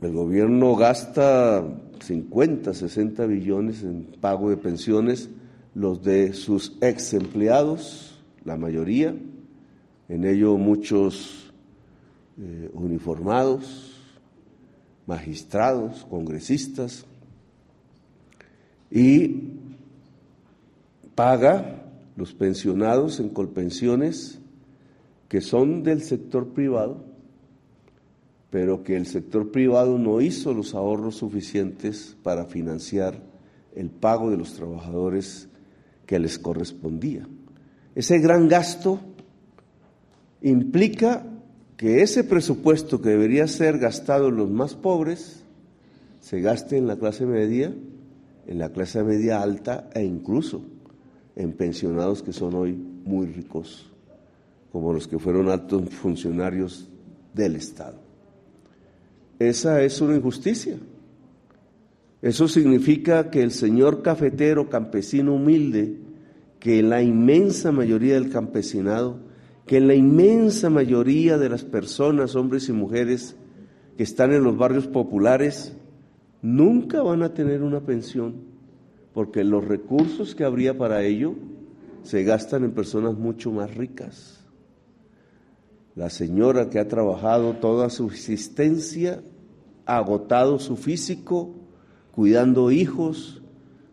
El 0.00 0.12
gobierno 0.12 0.76
gasta 0.76 1.64
50, 2.00 2.72
60 2.72 3.26
billones 3.26 3.82
en 3.82 4.04
pago 4.20 4.50
de 4.50 4.56
pensiones, 4.56 5.28
los 5.74 6.02
de 6.02 6.32
sus 6.32 6.76
ex 6.80 7.14
empleados, 7.14 8.22
la 8.44 8.56
mayoría, 8.56 9.14
en 10.08 10.24
ello 10.24 10.56
muchos 10.56 11.47
eh, 12.40 12.70
uniformados, 12.72 13.96
magistrados, 15.06 16.06
congresistas, 16.08 17.04
y 18.90 19.54
paga 21.14 21.84
los 22.16 22.32
pensionados 22.34 23.20
en 23.20 23.30
colpensiones 23.30 24.38
que 25.28 25.40
son 25.40 25.82
del 25.82 26.02
sector 26.02 26.48
privado, 26.48 27.04
pero 28.50 28.82
que 28.82 28.96
el 28.96 29.06
sector 29.06 29.50
privado 29.50 29.98
no 29.98 30.20
hizo 30.20 30.54
los 30.54 30.74
ahorros 30.74 31.16
suficientes 31.16 32.16
para 32.22 32.46
financiar 32.46 33.20
el 33.74 33.90
pago 33.90 34.30
de 34.30 34.36
los 34.36 34.54
trabajadores 34.54 35.48
que 36.06 36.18
les 36.18 36.38
correspondía. 36.38 37.28
Ese 37.94 38.18
gran 38.20 38.48
gasto 38.48 39.00
implica 40.40 41.26
que 41.78 42.02
ese 42.02 42.24
presupuesto 42.24 43.00
que 43.00 43.10
debería 43.10 43.46
ser 43.46 43.78
gastado 43.78 44.28
en 44.28 44.36
los 44.36 44.50
más 44.50 44.74
pobres 44.74 45.44
se 46.20 46.40
gaste 46.40 46.76
en 46.76 46.88
la 46.88 46.96
clase 46.96 47.24
media, 47.24 47.72
en 48.48 48.58
la 48.58 48.70
clase 48.70 49.02
media 49.04 49.40
alta 49.40 49.88
e 49.94 50.04
incluso 50.04 50.60
en 51.36 51.52
pensionados 51.52 52.24
que 52.24 52.32
son 52.32 52.56
hoy 52.56 52.72
muy 52.72 53.26
ricos, 53.26 53.92
como 54.72 54.92
los 54.92 55.06
que 55.06 55.20
fueron 55.20 55.48
altos 55.48 55.88
funcionarios 55.90 56.88
del 57.32 57.54
Estado. 57.54 58.00
Esa 59.38 59.80
es 59.80 60.00
una 60.00 60.16
injusticia. 60.16 60.76
Eso 62.20 62.48
significa 62.48 63.30
que 63.30 63.40
el 63.40 63.52
señor 63.52 64.02
cafetero, 64.02 64.68
campesino 64.68 65.34
humilde, 65.34 65.96
que 66.58 66.82
la 66.82 67.02
inmensa 67.02 67.70
mayoría 67.70 68.14
del 68.14 68.30
campesinado, 68.30 69.27
que 69.68 69.80
la 69.80 69.94
inmensa 69.94 70.68
mayoría 70.70 71.38
de 71.38 71.48
las 71.48 71.62
personas, 71.62 72.34
hombres 72.34 72.68
y 72.68 72.72
mujeres 72.72 73.36
que 73.96 74.02
están 74.02 74.32
en 74.32 74.42
los 74.42 74.56
barrios 74.56 74.88
populares, 74.88 75.76
nunca 76.42 77.02
van 77.02 77.22
a 77.22 77.34
tener 77.34 77.62
una 77.62 77.80
pensión 77.80 78.48
porque 79.12 79.44
los 79.44 79.64
recursos 79.64 80.34
que 80.34 80.44
habría 80.44 80.78
para 80.78 81.02
ello 81.02 81.34
se 82.02 82.22
gastan 82.22 82.64
en 82.64 82.70
personas 82.70 83.18
mucho 83.18 83.50
más 83.50 83.74
ricas. 83.74 84.44
La 85.96 86.08
señora 86.08 86.70
que 86.70 86.78
ha 86.78 86.86
trabajado 86.86 87.54
toda 87.54 87.90
su 87.90 88.06
existencia, 88.06 89.20
agotado 89.86 90.60
su 90.60 90.76
físico, 90.76 91.52
cuidando 92.12 92.70
hijos, 92.70 93.42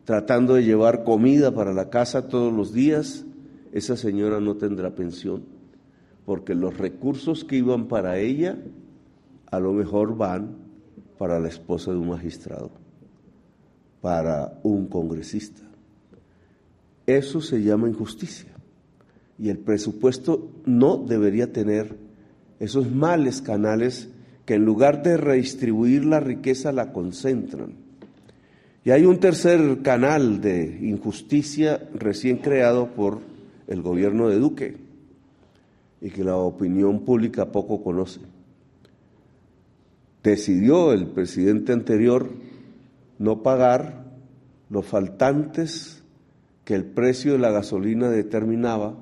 tratando 0.04 0.54
de 0.54 0.64
llevar 0.64 1.04
comida 1.04 1.56
para 1.56 1.74
la 1.74 1.90
casa 1.90 2.28
todos 2.28 2.54
los 2.54 2.72
días, 2.72 3.26
esa 3.72 3.98
señora 3.98 4.40
no 4.40 4.58
tendrá 4.58 4.94
pensión, 4.94 5.55
porque 6.26 6.56
los 6.56 6.78
recursos 6.78 7.44
que 7.44 7.58
iban 7.58 7.88
para 7.88 8.18
ella 8.18 8.58
a 9.52 9.60
lo 9.60 9.74
mejor 9.74 10.18
van 10.18 10.56
para 11.18 11.40
la 11.40 11.48
esposa 11.48 11.92
de 11.92 11.98
un 11.98 12.10
magistrado 12.10 12.72
para 14.02 14.60
un 14.62 14.86
congresista. 14.86 15.62
Eso 17.08 17.42
se 17.42 17.64
llama 17.64 17.90
injusticia. 17.90 18.52
Y 19.40 19.50
el 19.50 19.58
presupuesto 19.58 20.52
no 20.64 20.98
debería 20.98 21.52
tener 21.52 21.96
esos 22.60 22.92
males 22.92 23.42
canales 23.42 24.10
que 24.46 24.54
en 24.54 24.66
lugar 24.66 25.02
de 25.02 25.18
redistribuir 25.18 26.06
la 26.06 26.20
riqueza 26.20 26.72
la 26.72 26.94
concentran. 26.94 27.74
Y 28.84 28.92
hay 28.92 29.06
un 29.06 29.20
tercer 29.20 29.82
canal 29.82 30.40
de 30.40 30.78
injusticia 30.84 31.90
recién 31.96 32.38
creado 32.38 32.94
por 32.94 33.22
el 33.68 33.82
gobierno 33.82 34.30
de 34.30 34.38
Duque 34.38 34.85
y 36.06 36.12
que 36.12 36.24
la 36.24 36.36
opinión 36.38 37.00
pública 37.00 37.52
poco 37.52 37.82
conoce. 37.82 38.20
Decidió 40.22 40.94
el 40.94 41.08
presidente 41.08 41.74
anterior 41.74 42.30
no 43.18 43.42
pagar 43.42 44.06
los 44.70 44.86
faltantes 44.86 46.04
que 46.64 46.76
el 46.76 46.86
precio 46.86 47.32
de 47.32 47.40
la 47.40 47.50
gasolina 47.50 48.12
determinaba 48.12 48.94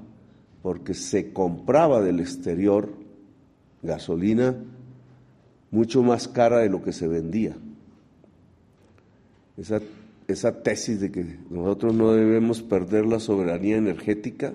porque 0.62 0.94
se 0.94 1.34
compraba 1.34 2.00
del 2.00 2.22
exterior 2.22 2.94
gasolina 3.82 4.56
mucho 5.72 6.04
más 6.04 6.30
cara 6.30 6.60
de 6.60 6.70
lo 6.70 6.84
que 6.84 6.94
se 6.94 7.10
vendía. 7.10 7.58
Esa, 9.58 9.82
esa 10.30 10.64
tesis 10.64 11.02
de 11.02 11.12
que 11.12 11.38
nosotros 11.50 11.94
no 11.94 12.14
debemos 12.14 12.62
perder 12.62 13.06
la 13.06 13.20
soberanía 13.20 13.76
energética 13.76 14.54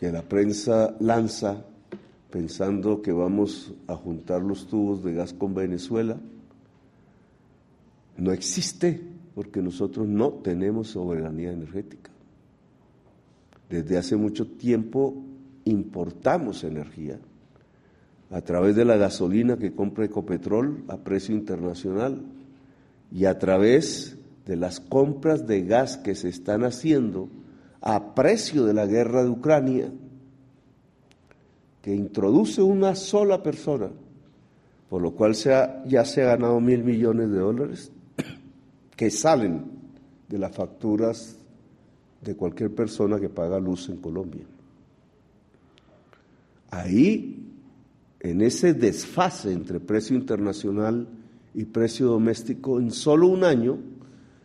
que 0.00 0.10
la 0.10 0.22
prensa 0.22 0.96
lanza 0.98 1.62
pensando 2.30 3.02
que 3.02 3.12
vamos 3.12 3.74
a 3.86 3.94
juntar 3.96 4.40
los 4.40 4.66
tubos 4.66 5.04
de 5.04 5.12
gas 5.12 5.34
con 5.34 5.54
Venezuela, 5.54 6.16
no 8.16 8.32
existe 8.32 8.98
porque 9.34 9.60
nosotros 9.60 10.08
no 10.08 10.30
tenemos 10.30 10.88
soberanía 10.88 11.52
energética. 11.52 12.10
Desde 13.68 13.98
hace 13.98 14.16
mucho 14.16 14.46
tiempo 14.46 15.22
importamos 15.66 16.64
energía 16.64 17.18
a 18.30 18.40
través 18.40 18.76
de 18.76 18.86
la 18.86 18.96
gasolina 18.96 19.58
que 19.58 19.74
compra 19.74 20.06
Ecopetrol 20.06 20.82
a 20.88 20.96
precio 20.96 21.34
internacional 21.34 22.22
y 23.12 23.26
a 23.26 23.38
través 23.38 24.16
de 24.46 24.56
las 24.56 24.80
compras 24.80 25.46
de 25.46 25.62
gas 25.66 25.98
que 25.98 26.14
se 26.14 26.30
están 26.30 26.64
haciendo 26.64 27.28
a 27.80 28.14
precio 28.14 28.64
de 28.64 28.74
la 28.74 28.86
guerra 28.86 29.22
de 29.22 29.30
Ucrania. 29.30 29.92
que 31.82 31.94
introduce 31.94 32.60
una 32.60 32.94
sola 32.94 33.42
persona, 33.42 33.88
por 34.90 35.00
lo 35.00 35.12
cual 35.12 35.32
ya 35.32 36.04
se 36.04 36.22
ha 36.22 36.36
ganado 36.36 36.60
mil 36.60 36.84
millones 36.84 37.30
de 37.30 37.38
dólares, 37.38 37.90
que 38.96 39.10
salen 39.10 39.64
de 40.28 40.38
las 40.38 40.54
facturas 40.54 41.38
de 42.20 42.36
cualquier 42.36 42.74
persona 42.74 43.18
que 43.18 43.30
paga 43.30 43.58
luz 43.58 43.88
en 43.88 43.96
Colombia. 43.96 44.44
Ahí, 46.70 47.50
en 48.20 48.42
ese 48.42 48.74
desfase 48.74 49.52
entre 49.52 49.80
precio 49.80 50.16
internacional 50.16 51.08
y 51.54 51.64
precio 51.64 52.08
doméstico, 52.08 52.78
en 52.78 52.90
solo 52.90 53.26
un 53.26 53.42
año 53.42 53.78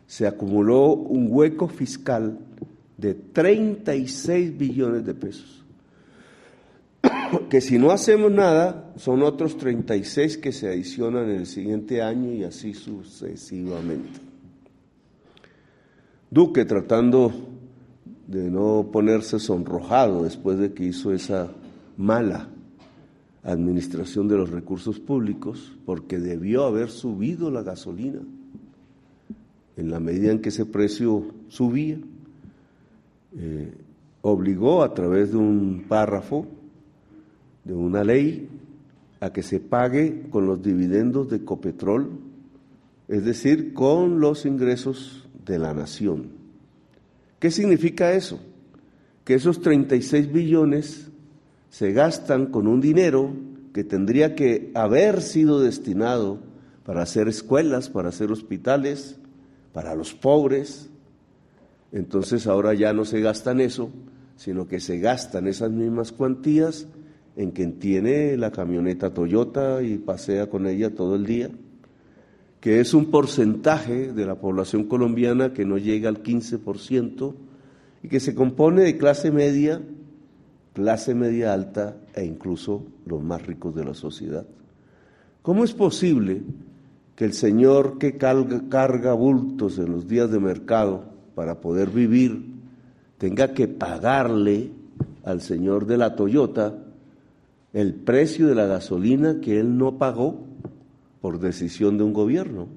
se 0.07 0.25
acumuló 0.25 0.93
un 0.93 1.27
hueco 1.29 1.67
fiscal 1.67 2.39
de 2.97 3.13
36 3.13 4.57
billones 4.57 5.05
de 5.05 5.13
pesos. 5.13 5.63
Que 7.49 7.61
si 7.61 7.77
no 7.77 7.91
hacemos 7.91 8.31
nada, 8.31 8.93
son 8.97 9.21
otros 9.21 9.57
36 9.57 10.37
que 10.37 10.51
se 10.51 10.67
adicionan 10.67 11.29
en 11.29 11.37
el 11.37 11.45
siguiente 11.45 12.01
año 12.01 12.31
y 12.31 12.43
así 12.43 12.73
sucesivamente. 12.73 14.19
Duque 16.31 16.65
tratando 16.65 17.31
de 18.27 18.49
no 18.49 18.89
ponerse 18.91 19.39
sonrojado 19.39 20.23
después 20.23 20.57
de 20.57 20.73
que 20.73 20.85
hizo 20.85 21.13
esa 21.13 21.51
mala 21.97 22.49
administración 23.43 24.27
de 24.27 24.37
los 24.37 24.49
recursos 24.49 24.99
públicos, 24.99 25.77
porque 25.85 26.17
debió 26.17 26.65
haber 26.65 26.89
subido 26.89 27.51
la 27.51 27.61
gasolina 27.61 28.21
en 29.77 29.91
la 29.91 29.99
medida 29.99 30.31
en 30.31 30.41
que 30.41 30.49
ese 30.49 30.65
precio 30.65 31.25
subía, 31.47 31.99
eh, 33.37 33.73
obligó 34.21 34.83
a 34.83 34.93
través 34.93 35.31
de 35.31 35.37
un 35.37 35.85
párrafo 35.87 36.47
de 37.63 37.73
una 37.73 38.03
ley 38.03 38.47
a 39.19 39.31
que 39.31 39.43
se 39.43 39.59
pague 39.59 40.27
con 40.29 40.45
los 40.45 40.61
dividendos 40.61 41.29
de 41.29 41.43
Copetrol, 41.43 42.09
es 43.07 43.25
decir, 43.25 43.73
con 43.73 44.19
los 44.19 44.45
ingresos 44.45 45.27
de 45.45 45.59
la 45.59 45.73
nación. 45.73 46.29
¿Qué 47.39 47.51
significa 47.51 48.13
eso? 48.13 48.39
Que 49.23 49.35
esos 49.35 49.61
36 49.61 50.31
billones 50.31 51.09
se 51.69 51.91
gastan 51.91 52.47
con 52.47 52.67
un 52.67 52.81
dinero 52.81 53.33
que 53.73 53.83
tendría 53.83 54.35
que 54.35 54.71
haber 54.73 55.21
sido 55.21 55.59
destinado 55.59 56.39
para 56.85 57.01
hacer 57.01 57.27
escuelas, 57.27 57.89
para 57.89 58.09
hacer 58.09 58.31
hospitales, 58.31 59.17
para 59.73 59.95
los 59.95 60.13
pobres. 60.13 60.89
Entonces 61.91 62.47
ahora 62.47 62.73
ya 62.73 62.93
no 62.93 63.05
se 63.05 63.21
gastan 63.21 63.61
eso, 63.61 63.89
sino 64.35 64.67
que 64.67 64.79
se 64.79 64.99
gastan 64.99 65.47
esas 65.47 65.71
mismas 65.71 66.11
cuantías 66.11 66.87
en 67.35 67.51
quien 67.51 67.79
tiene 67.79 68.37
la 68.37 68.51
camioneta 68.51 69.13
Toyota 69.13 69.81
y 69.81 69.97
pasea 69.97 70.47
con 70.49 70.67
ella 70.67 70.93
todo 70.93 71.15
el 71.15 71.25
día, 71.25 71.49
que 72.59 72.79
es 72.79 72.93
un 72.93 73.11
porcentaje 73.11 74.13
de 74.13 74.25
la 74.25 74.35
población 74.35 74.85
colombiana 74.85 75.53
que 75.53 75.65
no 75.65 75.77
llega 75.77 76.09
al 76.09 76.23
15% 76.23 77.33
y 78.03 78.07
que 78.07 78.19
se 78.19 78.35
compone 78.35 78.83
de 78.83 78.97
clase 78.97 79.31
media 79.31 79.81
clase 80.75 81.15
media 81.15 81.53
alta 81.53 81.95
e 82.13 82.25
incluso 82.25 82.83
los 83.05 83.23
más 83.23 83.41
ricos 83.47 83.73
de 83.73 83.85
la 83.85 83.93
sociedad. 83.93 84.45
¿Cómo 85.41 85.63
es 85.63 85.73
posible 85.73 86.41
que 87.15 87.23
el 87.23 87.31
señor 87.31 87.97
que 87.97 88.17
carga, 88.17 89.13
bultos 89.13 89.79
en 89.79 89.91
los 89.93 90.05
días 90.05 90.29
de 90.29 90.39
mercado 90.39 91.14
para 91.35 91.61
poder 91.61 91.89
vivir 91.89 92.55
tenga 93.17 93.53
que 93.53 93.67
pagarle 93.67 94.71
al 95.23 95.41
señor 95.41 95.85
de 95.85 95.97
la 95.97 96.15
Toyota 96.15 96.75
el 97.73 97.93
precio 97.93 98.47
de 98.47 98.55
la 98.55 98.65
gasolina 98.65 99.41
que 99.41 99.59
él 99.59 99.77
no 99.77 99.97
pagó 99.97 100.45
por 101.21 101.39
decisión 101.39 101.97
de 101.97 102.03
un 102.03 102.13
gobierno? 102.13 102.67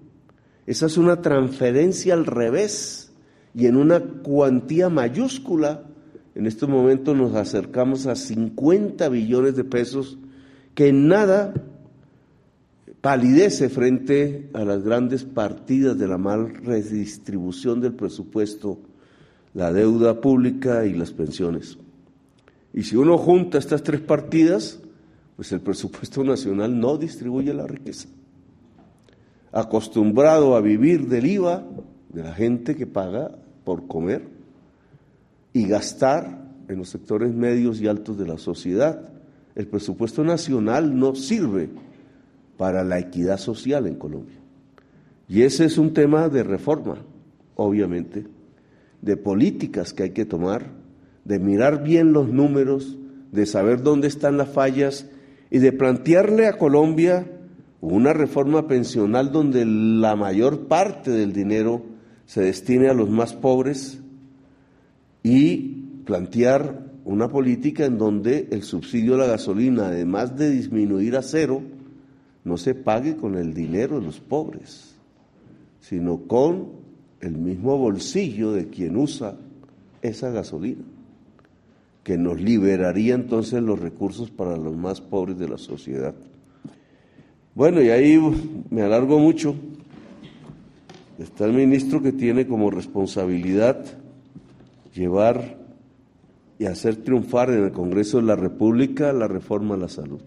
Esa 0.67 0.87
es 0.87 0.99
una 0.99 1.23
transferencia 1.23 2.15
al 2.15 2.27
revés 2.27 3.13
y 3.55 3.67
en 3.67 3.77
una 3.77 4.01
cuantía 4.01 4.89
mayúscula 4.89 5.85
en 6.39 6.47
este 6.47 6.69
momento 6.69 7.15
nos 7.15 7.35
acercamos 7.35 8.07
a 8.07 8.15
50 8.15 9.09
billones 9.09 9.57
de 9.57 9.65
pesos 9.65 10.19
que 10.77 10.93
nada 10.93 11.53
palidece 13.01 13.69
frente 13.69 14.51
a 14.53 14.65
las 14.65 14.83
grandes 14.83 15.25
partidas 15.25 15.99
de 15.99 16.09
la 16.09 16.19
mal 16.19 16.55
redistribución 16.55 17.81
del 17.81 17.95
presupuesto, 17.95 18.79
la 19.55 19.73
deuda 19.73 20.21
pública 20.21 20.85
y 20.87 20.95
las 20.95 21.13
pensiones. 21.13 21.79
Y 22.73 22.83
si 22.83 22.97
uno 22.97 23.19
junta 23.19 23.59
estas 23.59 23.83
tres 23.83 24.01
partidas, 24.01 24.81
pues 25.37 25.53
el 25.53 25.61
presupuesto 25.61 26.25
nacional 26.25 26.79
no 26.79 26.97
distribuye 26.97 27.55
la 27.55 27.67
riqueza. 27.67 28.09
Acostumbrado 29.53 30.57
a 30.57 30.61
vivir 30.61 31.07
del 31.09 31.27
IVA 31.27 31.65
de 32.11 32.23
la 32.23 32.35
gente 32.35 32.77
que 32.77 32.87
paga 32.87 33.39
por 33.65 33.87
comer, 33.87 34.39
y 35.53 35.67
gastar 35.67 36.47
en 36.69 36.79
los 36.79 36.89
sectores 36.91 37.35
medios 37.35 37.81
y 37.81 37.89
altos 37.89 38.19
de 38.19 38.27
la 38.27 38.39
sociedad. 38.39 39.11
El 39.55 39.67
presupuesto 39.67 40.23
nacional 40.23 40.97
no 40.97 41.15
sirve 41.15 41.71
para 42.59 42.85
la 42.85 42.99
equidad 42.99 43.39
social 43.39 43.87
en 43.87 43.95
Colombia. 43.95 44.37
Y 45.29 45.43
ese 45.43 45.65
es 45.65 45.79
un 45.79 45.95
tema 45.95 46.29
de 46.29 46.43
reforma, 46.43 46.99
obviamente, 47.55 48.27
de 49.01 49.17
políticas 49.17 49.95
que 49.95 50.03
hay 50.03 50.11
que 50.11 50.27
tomar, 50.27 50.73
de 51.25 51.39
mirar 51.39 51.83
bien 51.83 52.13
los 52.13 52.29
números, 52.29 52.99
de 53.33 53.47
saber 53.47 53.83
dónde 53.83 54.09
están 54.09 54.37
las 54.37 54.49
fallas 54.51 55.07
y 55.51 55.59
de 55.59 55.73
plantearle 55.73 56.47
a 56.47 56.59
Colombia 56.59 57.27
una 57.81 58.13
reforma 58.13 58.67
pensional 58.67 59.31
donde 59.31 59.65
la 59.65 60.17
mayor 60.17 60.67
parte 60.67 61.11
del 61.11 61.33
dinero 61.33 61.83
se 62.27 62.43
destine 62.43 62.89
a 62.89 62.95
los 62.95 63.09
más 63.09 63.35
pobres 63.35 64.01
y 65.23 66.03
plantear 66.05 66.89
una 67.05 67.29
política 67.29 67.85
en 67.85 67.99
donde 67.99 68.49
el 68.51 68.63
subsidio 68.63 69.15
a 69.15 69.19
la 69.19 69.27
gasolina, 69.27 69.87
además 69.87 70.37
de 70.37 70.51
disminuir 70.51 71.17
a 71.17 71.23
cero, 71.23 71.63
no 72.49 72.57
se 72.57 72.75
pague 72.75 73.17
con 73.17 73.37
el 73.37 73.53
dinero 73.53 74.01
de 74.01 74.07
los 74.07 74.21
pobres, 74.21 74.95
sino 75.81 76.23
con 76.27 76.69
el 77.21 77.37
mismo 77.37 77.77
bolsillo 77.77 78.53
de 78.53 78.69
quien 78.69 78.97
usa 78.97 79.37
esa 80.01 80.31
gasolina, 80.31 80.85
que 82.03 82.17
nos 82.17 82.41
liberaría 82.41 83.15
entonces 83.15 83.63
los 83.63 83.79
recursos 83.79 84.31
para 84.31 84.57
los 84.57 84.77
más 84.77 85.01
pobres 85.01 85.39
de 85.39 85.49
la 85.49 85.59
sociedad. 85.59 86.15
Bueno, 87.55 87.83
y 87.83 87.91
ahí 87.91 88.19
me 88.71 88.83
alargo 88.83 89.19
mucho. 89.19 89.55
Está 91.19 91.45
el 91.45 91.53
ministro 91.53 92.01
que 92.01 92.13
tiene 92.13 92.47
como 92.47 92.71
responsabilidad 92.71 93.85
llevar 94.95 95.59
y 96.59 96.67
hacer 96.67 96.97
triunfar 96.97 97.51
en 97.51 97.65
el 97.65 97.73
Congreso 97.73 98.19
de 98.19 98.25
la 98.25 98.37
República 98.37 99.13
la 99.13 99.29
reforma 99.29 99.75
a 99.75 99.79
la 99.79 99.89
salud. 99.89 100.23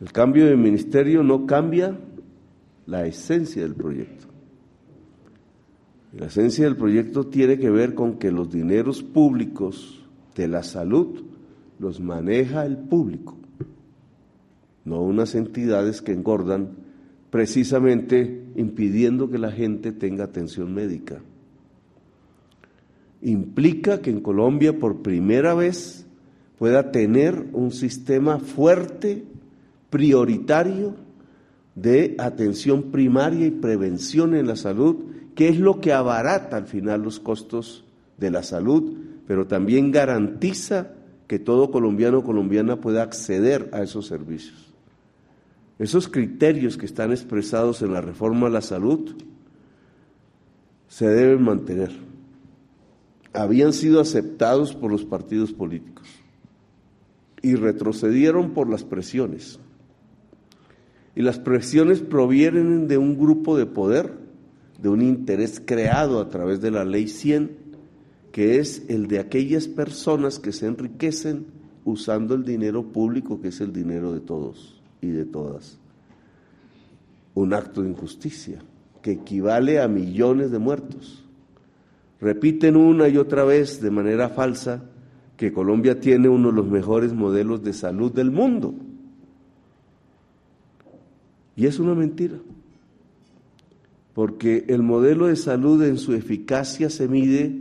El 0.00 0.12
cambio 0.12 0.46
de 0.46 0.56
ministerio 0.56 1.22
no 1.22 1.46
cambia 1.46 1.98
la 2.86 3.06
esencia 3.06 3.62
del 3.62 3.74
proyecto. 3.74 4.26
La 6.12 6.26
esencia 6.26 6.64
del 6.64 6.76
proyecto 6.76 7.26
tiene 7.26 7.58
que 7.58 7.70
ver 7.70 7.94
con 7.94 8.18
que 8.18 8.32
los 8.32 8.50
dineros 8.50 9.02
públicos 9.02 10.04
de 10.34 10.48
la 10.48 10.62
salud 10.62 11.22
los 11.78 12.00
maneja 12.00 12.66
el 12.66 12.76
público, 12.76 13.36
no 14.84 15.02
unas 15.02 15.34
entidades 15.34 16.02
que 16.02 16.12
engordan 16.12 16.70
precisamente 17.30 18.44
impidiendo 18.56 19.30
que 19.30 19.38
la 19.38 19.52
gente 19.52 19.92
tenga 19.92 20.24
atención 20.24 20.74
médica 20.74 21.20
implica 23.22 24.00
que 24.00 24.10
en 24.10 24.20
Colombia 24.20 24.78
por 24.78 25.02
primera 25.02 25.54
vez 25.54 26.06
pueda 26.58 26.90
tener 26.90 27.46
un 27.52 27.70
sistema 27.70 28.38
fuerte, 28.38 29.24
prioritario, 29.90 30.94
de 31.74 32.16
atención 32.18 32.90
primaria 32.90 33.46
y 33.46 33.50
prevención 33.50 34.34
en 34.34 34.46
la 34.46 34.56
salud, 34.56 34.96
que 35.34 35.48
es 35.48 35.58
lo 35.58 35.80
que 35.80 35.92
abarata 35.92 36.56
al 36.56 36.66
final 36.66 37.02
los 37.02 37.20
costos 37.20 37.84
de 38.18 38.30
la 38.30 38.42
salud, 38.42 38.96
pero 39.26 39.46
también 39.46 39.90
garantiza 39.90 40.92
que 41.26 41.38
todo 41.38 41.70
colombiano 41.70 42.18
o 42.18 42.24
colombiana 42.24 42.80
pueda 42.80 43.02
acceder 43.02 43.70
a 43.72 43.82
esos 43.82 44.06
servicios. 44.06 44.72
Esos 45.78 46.08
criterios 46.08 46.76
que 46.76 46.86
están 46.86 47.12
expresados 47.12 47.82
en 47.82 47.92
la 47.92 48.00
reforma 48.00 48.48
a 48.48 48.50
la 48.50 48.60
salud 48.60 49.14
se 50.88 51.08
deben 51.08 51.42
mantener 51.42 52.10
habían 53.32 53.72
sido 53.72 54.00
aceptados 54.00 54.74
por 54.74 54.90
los 54.90 55.04
partidos 55.04 55.52
políticos 55.52 56.08
y 57.42 57.54
retrocedieron 57.54 58.50
por 58.50 58.68
las 58.68 58.84
presiones. 58.84 59.58
Y 61.14 61.22
las 61.22 61.38
presiones 61.38 62.00
provienen 62.00 62.88
de 62.88 62.98
un 62.98 63.18
grupo 63.18 63.56
de 63.56 63.66
poder, 63.66 64.12
de 64.80 64.88
un 64.88 65.02
interés 65.02 65.60
creado 65.64 66.20
a 66.20 66.28
través 66.28 66.60
de 66.60 66.70
la 66.70 66.84
ley 66.84 67.08
100, 67.08 67.50
que 68.32 68.58
es 68.58 68.84
el 68.88 69.08
de 69.08 69.18
aquellas 69.18 69.66
personas 69.66 70.38
que 70.38 70.52
se 70.52 70.66
enriquecen 70.66 71.46
usando 71.84 72.34
el 72.34 72.44
dinero 72.44 72.84
público 72.84 73.40
que 73.40 73.48
es 73.48 73.60
el 73.60 73.72
dinero 73.72 74.12
de 74.12 74.20
todos 74.20 74.80
y 75.00 75.08
de 75.08 75.24
todas. 75.24 75.78
Un 77.34 77.54
acto 77.54 77.82
de 77.82 77.90
injusticia 77.90 78.58
que 79.02 79.12
equivale 79.12 79.80
a 79.80 79.88
millones 79.88 80.50
de 80.50 80.58
muertos. 80.58 81.24
Repiten 82.20 82.76
una 82.76 83.08
y 83.08 83.16
otra 83.16 83.44
vez 83.44 83.80
de 83.80 83.90
manera 83.90 84.28
falsa 84.28 84.82
que 85.36 85.52
Colombia 85.52 86.00
tiene 86.00 86.28
uno 86.28 86.50
de 86.50 86.56
los 86.56 86.66
mejores 86.66 87.14
modelos 87.14 87.62
de 87.62 87.72
salud 87.72 88.12
del 88.12 88.30
mundo. 88.30 88.74
Y 91.60 91.66
es 91.66 91.78
una 91.78 91.94
mentira, 91.94 92.38
porque 94.14 94.64
el 94.68 94.82
modelo 94.82 95.26
de 95.26 95.36
salud 95.36 95.82
en 95.82 95.98
su 95.98 96.14
eficacia 96.14 96.88
se 96.88 97.06
mide 97.06 97.54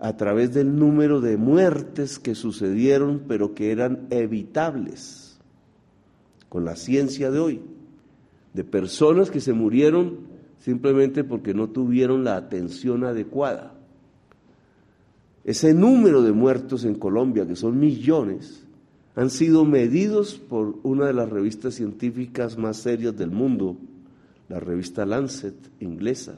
a 0.00 0.18
través 0.18 0.52
del 0.52 0.76
número 0.76 1.22
de 1.22 1.38
muertes 1.38 2.18
que 2.18 2.34
sucedieron, 2.34 3.22
pero 3.26 3.54
que 3.54 3.72
eran 3.72 4.06
evitables, 4.10 5.38
con 6.50 6.66
la 6.66 6.76
ciencia 6.76 7.30
de 7.30 7.38
hoy, 7.38 7.62
de 8.52 8.64
personas 8.64 9.30
que 9.30 9.40
se 9.40 9.54
murieron 9.54 10.18
simplemente 10.58 11.24
porque 11.24 11.54
no 11.54 11.70
tuvieron 11.70 12.24
la 12.24 12.36
atención 12.36 13.02
adecuada. 13.02 13.72
Ese 15.44 15.72
número 15.72 16.20
de 16.20 16.32
muertos 16.32 16.84
en 16.84 16.96
Colombia, 16.96 17.46
que 17.46 17.56
son 17.56 17.80
millones, 17.80 18.67
han 19.18 19.30
sido 19.30 19.64
medidos 19.64 20.36
por 20.36 20.78
una 20.84 21.06
de 21.06 21.12
las 21.12 21.28
revistas 21.28 21.74
científicas 21.74 22.56
más 22.56 22.76
serias 22.76 23.16
del 23.16 23.32
mundo, 23.32 23.76
la 24.48 24.60
revista 24.60 25.04
Lancet 25.04 25.56
inglesa. 25.80 26.36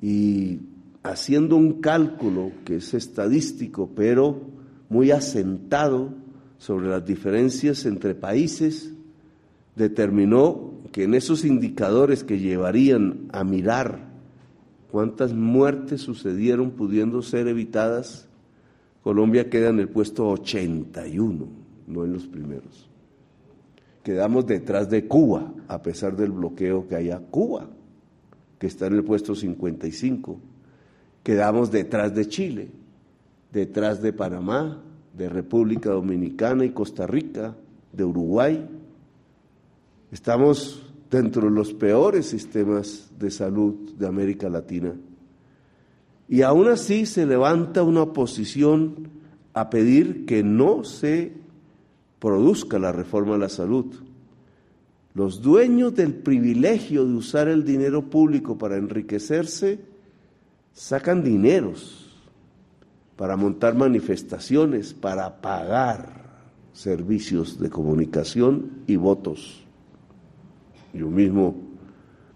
Y 0.00 0.60
haciendo 1.02 1.56
un 1.56 1.82
cálculo 1.82 2.52
que 2.64 2.76
es 2.76 2.94
estadístico, 2.94 3.90
pero 3.94 4.40
muy 4.88 5.10
asentado 5.10 6.14
sobre 6.56 6.88
las 6.88 7.04
diferencias 7.04 7.84
entre 7.84 8.14
países, 8.14 8.90
determinó 9.76 10.72
que 10.90 11.02
en 11.02 11.12
esos 11.12 11.44
indicadores 11.44 12.24
que 12.24 12.38
llevarían 12.38 13.28
a 13.30 13.44
mirar 13.44 14.08
cuántas 14.90 15.34
muertes 15.34 16.00
sucedieron 16.00 16.70
pudiendo 16.70 17.20
ser 17.20 17.46
evitadas, 17.46 18.29
Colombia 19.02 19.48
queda 19.48 19.70
en 19.70 19.80
el 19.80 19.88
puesto 19.88 20.28
81, 20.28 21.46
no 21.86 22.04
en 22.04 22.12
los 22.12 22.26
primeros. 22.26 22.88
Quedamos 24.02 24.46
detrás 24.46 24.88
de 24.90 25.06
Cuba, 25.06 25.52
a 25.68 25.82
pesar 25.82 26.16
del 26.16 26.32
bloqueo 26.32 26.86
que 26.86 26.96
hay 26.96 27.10
a 27.10 27.18
Cuba, 27.18 27.68
que 28.58 28.66
está 28.66 28.86
en 28.86 28.94
el 28.94 29.04
puesto 29.04 29.34
55. 29.34 30.40
Quedamos 31.22 31.70
detrás 31.70 32.14
de 32.14 32.28
Chile, 32.28 32.68
detrás 33.52 34.00
de 34.02 34.12
Panamá, 34.12 34.82
de 35.16 35.28
República 35.28 35.90
Dominicana 35.90 36.64
y 36.64 36.70
Costa 36.70 37.06
Rica, 37.06 37.54
de 37.92 38.04
Uruguay. 38.04 38.68
Estamos 40.12 40.82
dentro 41.10 41.48
de 41.48 41.50
los 41.50 41.74
peores 41.74 42.26
sistemas 42.26 43.10
de 43.18 43.30
salud 43.30 43.92
de 43.98 44.06
América 44.06 44.48
Latina. 44.48 44.94
Y 46.30 46.42
aún 46.42 46.68
así 46.68 47.06
se 47.06 47.26
levanta 47.26 47.82
una 47.82 48.02
oposición 48.02 49.08
a 49.52 49.68
pedir 49.68 50.26
que 50.26 50.44
no 50.44 50.84
se 50.84 51.32
produzca 52.20 52.78
la 52.78 52.92
reforma 52.92 53.32
de 53.32 53.40
la 53.40 53.48
salud. 53.48 53.86
Los 55.12 55.42
dueños 55.42 55.92
del 55.96 56.14
privilegio 56.14 57.04
de 57.04 57.14
usar 57.14 57.48
el 57.48 57.64
dinero 57.64 58.08
público 58.08 58.56
para 58.56 58.76
enriquecerse 58.76 59.80
sacan 60.72 61.24
dineros 61.24 62.16
para 63.16 63.36
montar 63.36 63.74
manifestaciones, 63.74 64.94
para 64.94 65.40
pagar 65.40 66.44
servicios 66.72 67.58
de 67.58 67.70
comunicación 67.70 68.84
y 68.86 68.94
votos. 68.94 69.64
Yo 70.94 71.10
mismo 71.10 71.56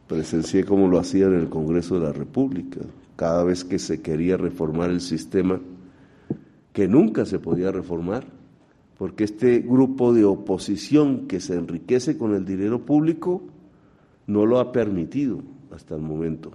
presencié 0.08 0.64
cómo 0.64 0.88
lo 0.88 0.98
hacían 0.98 1.34
en 1.34 1.42
el 1.42 1.48
Congreso 1.48 1.94
de 1.94 2.06
la 2.06 2.12
República, 2.12 2.80
cada 3.16 3.44
vez 3.44 3.64
que 3.64 3.78
se 3.78 4.00
quería 4.02 4.36
reformar 4.36 4.90
el 4.90 5.00
sistema, 5.00 5.60
que 6.72 6.88
nunca 6.88 7.24
se 7.24 7.38
podía 7.38 7.70
reformar, 7.70 8.26
porque 8.98 9.24
este 9.24 9.60
grupo 9.60 10.12
de 10.12 10.24
oposición 10.24 11.26
que 11.26 11.40
se 11.40 11.54
enriquece 11.54 12.18
con 12.18 12.34
el 12.34 12.44
dinero 12.44 12.84
público 12.84 13.42
no 14.26 14.46
lo 14.46 14.58
ha 14.58 14.72
permitido 14.72 15.40
hasta 15.70 15.94
el 15.94 16.02
momento. 16.02 16.52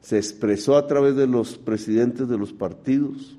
Se 0.00 0.16
expresó 0.16 0.76
a 0.76 0.86
través 0.86 1.16
de 1.16 1.26
los 1.26 1.58
presidentes 1.58 2.28
de 2.28 2.38
los 2.38 2.52
partidos, 2.52 3.38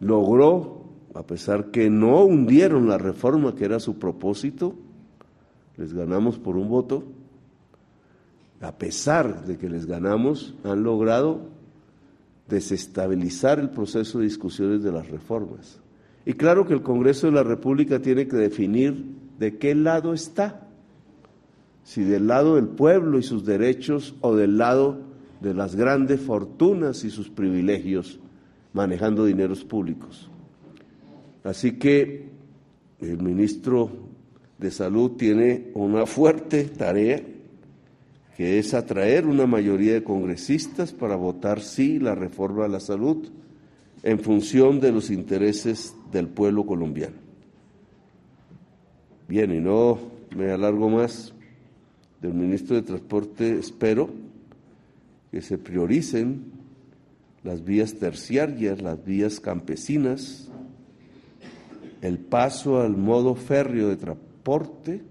logró, 0.00 0.84
a 1.14 1.22
pesar 1.22 1.70
que 1.70 1.90
no 1.90 2.24
hundieron 2.24 2.88
la 2.88 2.98
reforma 2.98 3.54
que 3.54 3.64
era 3.64 3.80
su 3.80 3.98
propósito, 3.98 4.74
les 5.76 5.94
ganamos 5.94 6.38
por 6.38 6.56
un 6.56 6.68
voto, 6.68 7.04
a 8.60 8.76
pesar 8.76 9.46
de 9.46 9.56
que 9.56 9.68
les 9.68 9.86
ganamos, 9.86 10.54
han 10.64 10.82
logrado 10.82 11.48
desestabilizar 12.48 13.58
el 13.60 13.70
proceso 13.70 14.18
de 14.18 14.24
discusiones 14.24 14.82
de 14.82 14.92
las 14.92 15.08
reformas. 15.08 15.80
Y 16.24 16.34
claro 16.34 16.66
que 16.66 16.74
el 16.74 16.82
Congreso 16.82 17.26
de 17.26 17.32
la 17.32 17.42
República 17.42 18.00
tiene 18.00 18.26
que 18.26 18.36
definir 18.36 19.04
de 19.38 19.58
qué 19.58 19.74
lado 19.74 20.12
está, 20.12 20.66
si 21.84 22.02
del 22.02 22.26
lado 22.26 22.56
del 22.56 22.68
pueblo 22.68 23.18
y 23.18 23.22
sus 23.22 23.44
derechos 23.44 24.14
o 24.20 24.36
del 24.36 24.58
lado 24.58 24.98
de 25.40 25.54
las 25.54 25.76
grandes 25.76 26.20
fortunas 26.20 27.04
y 27.04 27.10
sus 27.10 27.30
privilegios 27.30 28.18
manejando 28.72 29.24
dineros 29.24 29.64
públicos. 29.64 30.28
Así 31.44 31.78
que 31.78 32.28
el 33.00 33.22
ministro 33.22 33.90
de 34.58 34.70
Salud 34.70 35.12
tiene 35.12 35.70
una 35.74 36.04
fuerte 36.04 36.64
tarea, 36.64 37.22
que 38.38 38.60
es 38.60 38.72
atraer 38.72 39.26
una 39.26 39.48
mayoría 39.48 39.94
de 39.94 40.04
congresistas 40.04 40.92
para 40.92 41.16
votar 41.16 41.60
sí 41.60 41.98
la 41.98 42.14
reforma 42.14 42.66
a 42.66 42.68
la 42.68 42.78
salud 42.78 43.28
en 44.04 44.20
función 44.20 44.78
de 44.78 44.92
los 44.92 45.10
intereses 45.10 45.92
del 46.12 46.28
pueblo 46.28 46.64
colombiano. 46.64 47.16
Bien, 49.26 49.52
y 49.52 49.58
no 49.58 49.98
me 50.36 50.52
alargo 50.52 50.88
más 50.88 51.34
del 52.22 52.32
ministro 52.34 52.76
de 52.76 52.82
Transporte, 52.82 53.58
espero 53.58 54.08
que 55.32 55.42
se 55.42 55.58
prioricen 55.58 56.44
las 57.42 57.64
vías 57.64 57.94
terciarias, 57.94 58.80
las 58.80 59.04
vías 59.04 59.40
campesinas, 59.40 60.48
el 62.02 62.18
paso 62.18 62.80
al 62.80 62.96
modo 62.96 63.34
férreo 63.34 63.88
de 63.88 63.96
transporte 63.96 65.02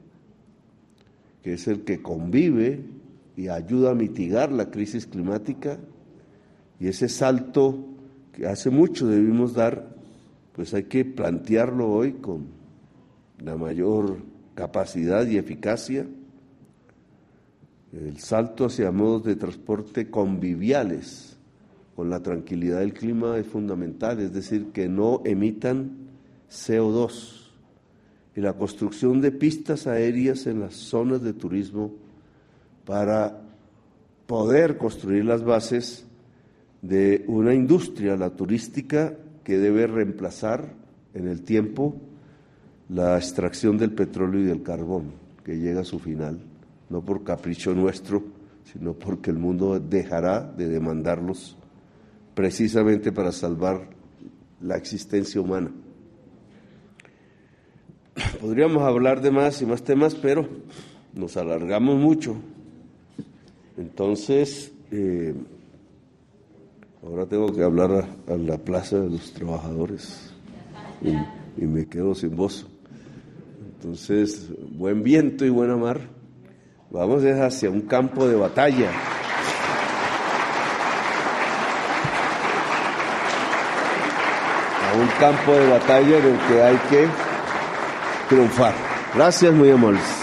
que 1.43 1.53
es 1.53 1.67
el 1.67 1.81
que 1.81 2.01
convive 2.01 2.96
y 3.37 3.49
ayuda 3.49 3.91
a 3.91 3.95
mitigar 3.95 4.51
la 4.51 4.71
crisis 4.71 5.05
climática, 5.05 5.77
y 6.79 6.87
ese 6.87 7.07
salto 7.07 7.85
que 8.33 8.47
hace 8.47 8.71
mucho 8.71 9.07
debimos 9.07 9.53
dar, 9.53 9.95
pues 10.53 10.73
hay 10.73 10.83
que 10.83 11.05
plantearlo 11.05 11.89
hoy 11.89 12.13
con 12.13 12.47
la 13.43 13.55
mayor 13.55 14.17
capacidad 14.55 15.25
y 15.27 15.37
eficacia. 15.37 16.07
El 17.93 18.17
salto 18.17 18.65
hacia 18.65 18.91
modos 18.91 19.23
de 19.23 19.35
transporte 19.35 20.09
conviviales 20.09 21.37
con 21.95 22.09
la 22.09 22.21
tranquilidad 22.21 22.79
del 22.79 22.93
clima 22.93 23.37
es 23.37 23.45
fundamental, 23.45 24.19
es 24.19 24.33
decir, 24.33 24.71
que 24.71 24.89
no 24.89 25.21
emitan 25.25 25.91
CO2 26.49 27.51
y 28.35 28.41
la 28.41 28.53
construcción 28.53 29.21
de 29.21 29.31
pistas 29.31 29.85
aéreas 29.85 30.47
en 30.47 30.59
las 30.59 30.73
zonas 30.73 31.21
de 31.21 31.33
turismo 31.33 32.06
para 32.87 33.41
poder 34.27 34.77
construir 34.77 35.25
las 35.25 35.43
bases 35.43 36.07
de 36.81 37.25
una 37.27 37.53
industria, 37.53 38.15
la 38.15 38.29
turística, 38.29 39.13
que 39.43 39.57
debe 39.57 39.87
reemplazar 39.87 40.73
en 41.13 41.27
el 41.27 41.41
tiempo 41.41 41.95
la 42.87 43.17
extracción 43.17 43.77
del 43.77 43.91
petróleo 43.91 44.39
y 44.39 44.45
del 44.45 44.63
carbón, 44.63 45.11
que 45.43 45.59
llega 45.59 45.81
a 45.81 45.83
su 45.83 45.99
final, 45.99 46.39
no 46.89 47.01
por 47.03 47.25
capricho 47.25 47.73
nuestro, 47.73 48.23
sino 48.63 48.93
porque 48.93 49.31
el 49.31 49.37
mundo 49.37 49.81
dejará 49.81 50.41
de 50.41 50.69
demandarlos 50.69 51.57
precisamente 52.35 53.11
para 53.11 53.33
salvar 53.33 53.89
la 54.61 54.77
existencia 54.77 55.41
humana. 55.41 55.71
Podríamos 58.39 58.83
hablar 58.83 59.21
de 59.21 59.31
más 59.31 59.61
y 59.61 59.65
más 59.65 59.83
temas, 59.83 60.15
pero 60.15 60.47
nos 61.13 61.35
alargamos 61.35 61.97
mucho. 61.97 62.37
Entonces, 63.77 64.71
eh, 64.91 65.35
ahora 67.03 67.27
tengo 67.27 67.53
que 67.53 67.63
hablar 67.63 68.07
a, 68.27 68.35
la 68.35 68.57
plaza 68.57 68.99
de 68.99 69.09
los 69.09 69.31
trabajadores 69.33 70.33
y, 71.01 71.65
me 71.65 71.87
quedo 71.87 72.13
sin 72.15 72.35
voz. 72.35 72.67
Entonces, 73.75 74.49
buen 74.71 75.03
viento 75.03 75.45
y 75.45 75.49
buena 75.49 75.75
mar. 75.75 76.01
Vamos 76.89 77.23
hacia 77.23 77.69
un 77.69 77.81
campo 77.81 78.27
de 78.27 78.35
batalla. 78.35 78.91
un 84.99 85.07
campo 85.19 85.51
de 85.51 85.69
batalla 85.69 86.17
en 86.17 86.25
el 86.25 86.39
que 86.47 86.63
hay 86.63 86.77
que 86.89 87.07
triunfar. 88.29 88.73
Gracias, 89.13 89.53
muy 89.53 89.69
amables. 89.69 90.16